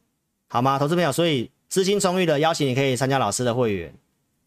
[0.48, 0.78] 好吗？
[0.78, 3.94] 投资朋友，所以资金充裕的邀请你可以参加老师的会员，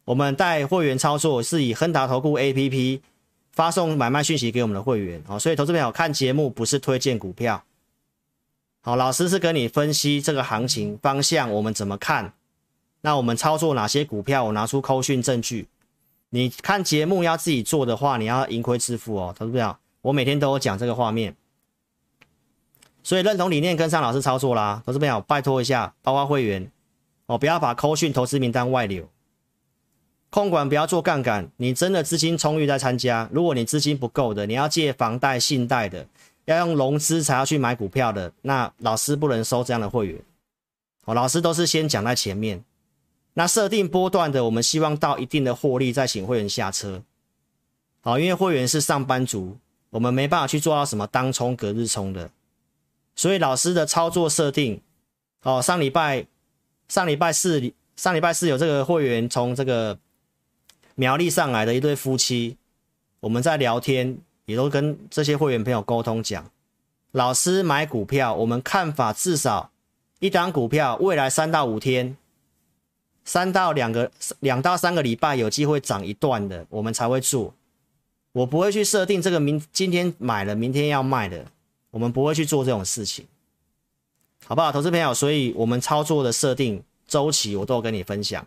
[0.03, 2.99] 我们带会员操作是以亨达投顾 APP
[3.53, 7.63] 发送买卖讯息给我们的会员，哦，所以投资朋友看节目不是推荐股票。
[8.85, 12.33] 好，老师是跟你分析这个行情方向，我们怎么看？
[13.01, 14.43] 那我们操作哪些股票？
[14.43, 15.67] 我拿出扣讯证据。
[16.29, 19.75] 你看节目要自己做的话，你要盈亏自负哦，投资者。
[20.03, 21.35] 我每天都有讲这个画面，
[23.01, 26.71] 所以认同理念跟上老师操作啦，投资朋友，拜托一下，包括会员
[27.25, 29.09] 哦，不要把扣讯投资名单外流，
[30.29, 31.49] 控管不要做杠杆。
[31.57, 36.05] 你真的资金充裕再参加，如果你资金不够的，你要借房贷、信贷的。
[36.45, 40.21] 要用融资才要去买股票的，那老师不能收这样的会员。
[41.05, 42.63] 哦，老师都是先讲在前面。
[43.33, 47.03] 那设定波段的，我们希望到一定的获利再请会员下车。
[48.01, 49.57] 好，因为会员是上班族，
[49.89, 52.29] 我们没办法去做到什么当冲、隔日冲的。
[53.15, 54.81] 所以老师的操作设定，
[55.41, 56.25] 哦，上礼拜
[56.87, 59.97] 上礼拜四上礼拜四有这个会员从这个
[60.95, 62.57] 苗栗上来的一对夫妻，
[63.19, 64.17] 我们在聊天。
[64.45, 66.49] 也都跟这些会员朋友沟通讲，
[67.11, 69.71] 老师买股票，我们看法至少
[70.19, 72.15] 一档股票未来三到五天，
[73.23, 77.53] 三到两个两到三个礼拜有机会涨一段的，我们才会做。
[78.33, 81.45] 我不会去设定这个明今天买了明天要卖的，
[81.91, 83.25] 我们不会去做这种事情，
[84.45, 84.71] 好不好？
[84.71, 88.45] 投资朋友，所以我们操作的设定周期我都有跟你分享。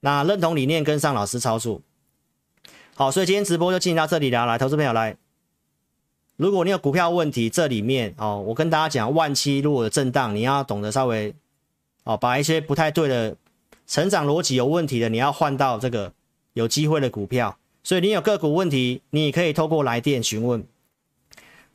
[0.00, 1.80] 那认同理念跟上老师操作，
[2.94, 4.46] 好，所以今天直播就进行到这里了。
[4.46, 5.16] 来，投资朋友来。
[6.36, 11.32] 如果你有股票问题，这里面哦，我跟大家讲，万七如果有震荡，你要懂得稍微
[12.02, 13.36] 哦，把一些不太对的
[13.86, 16.12] 成长逻辑有问题的，你要换到这个
[16.54, 17.56] 有机会的股票。
[17.84, 20.64] 所以你有个股问题，你可以透过来电询问，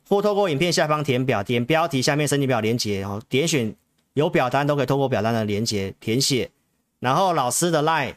[0.08, 3.74] 或透过影片下方填表，点标题下面申请表连接哦，点选
[4.12, 6.50] 有表单都可以透过表单的连接填写，
[6.98, 8.16] 然后老师的 LINE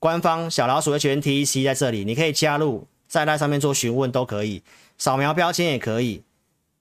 [0.00, 4.62] 官方小老鼠的全 TEC 在这里，你可以加入，在 LINE 上面做询问都可以。
[5.04, 6.22] 扫描标签也可以，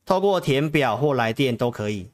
[0.05, 2.09] 透过填表或来电都可以，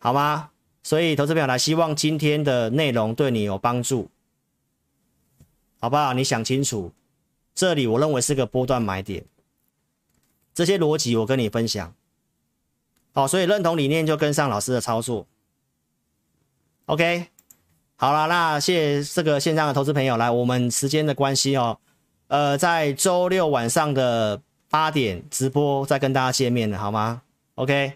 [0.00, 0.50] 好吗？
[0.82, 4.10] 所以投资朋友来，希望今天的内容对你有帮助，
[5.78, 6.12] 好不好？
[6.12, 6.90] 你想清楚，
[7.54, 9.24] 这里我认为是个波段买点，
[10.52, 11.94] 这些逻辑我跟你分享，
[13.14, 15.24] 好，所以认同理念就跟上老师的操作
[16.86, 17.28] ，OK，
[17.94, 21.78] 好了，那谢谢这个线上的投资朋友来，我们时间的关系哦，
[22.26, 24.42] 呃，在周六晚上的。
[24.70, 27.22] 八点直播再跟大家见面了，好吗
[27.54, 27.94] ？OK，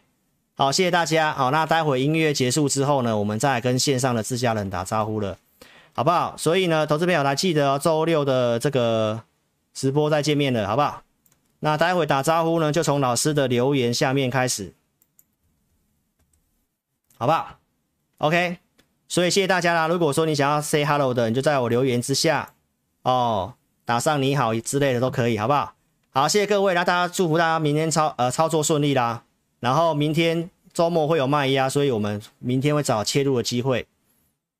[0.54, 1.32] 好，谢谢大家。
[1.32, 5.36] 好，那待会音乐结束之后呢，我们再跟线上的自家人打招呼了，
[5.92, 6.34] 好不好？
[6.38, 9.22] 所以呢，投资朋友来记得哦，周六的这个
[9.74, 11.02] 直播再见面了，好不好？
[11.60, 14.72] 那待会打招呼呢，就从老师的留言下面开始，
[17.18, 17.58] 好不好
[18.18, 18.56] ？OK，
[19.08, 19.86] 所以谢谢大家啦。
[19.86, 22.54] 如果说你想要 say hello 的，你就在我留言之下
[23.02, 23.54] 哦，
[23.84, 25.74] 打上你好之类的都可以，好不好？
[26.14, 29.24] 好，谢谢各位，那大家祝福大家明天操呃操作顺利啦。
[29.60, 33.86] 然后明天周末会有卖压，所以我们明天会找切入的机会。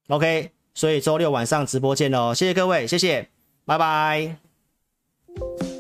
[0.09, 3.29] OK，所以周六晚上直播见喽，谢谢各位，谢谢，
[3.67, 5.72] 拜拜。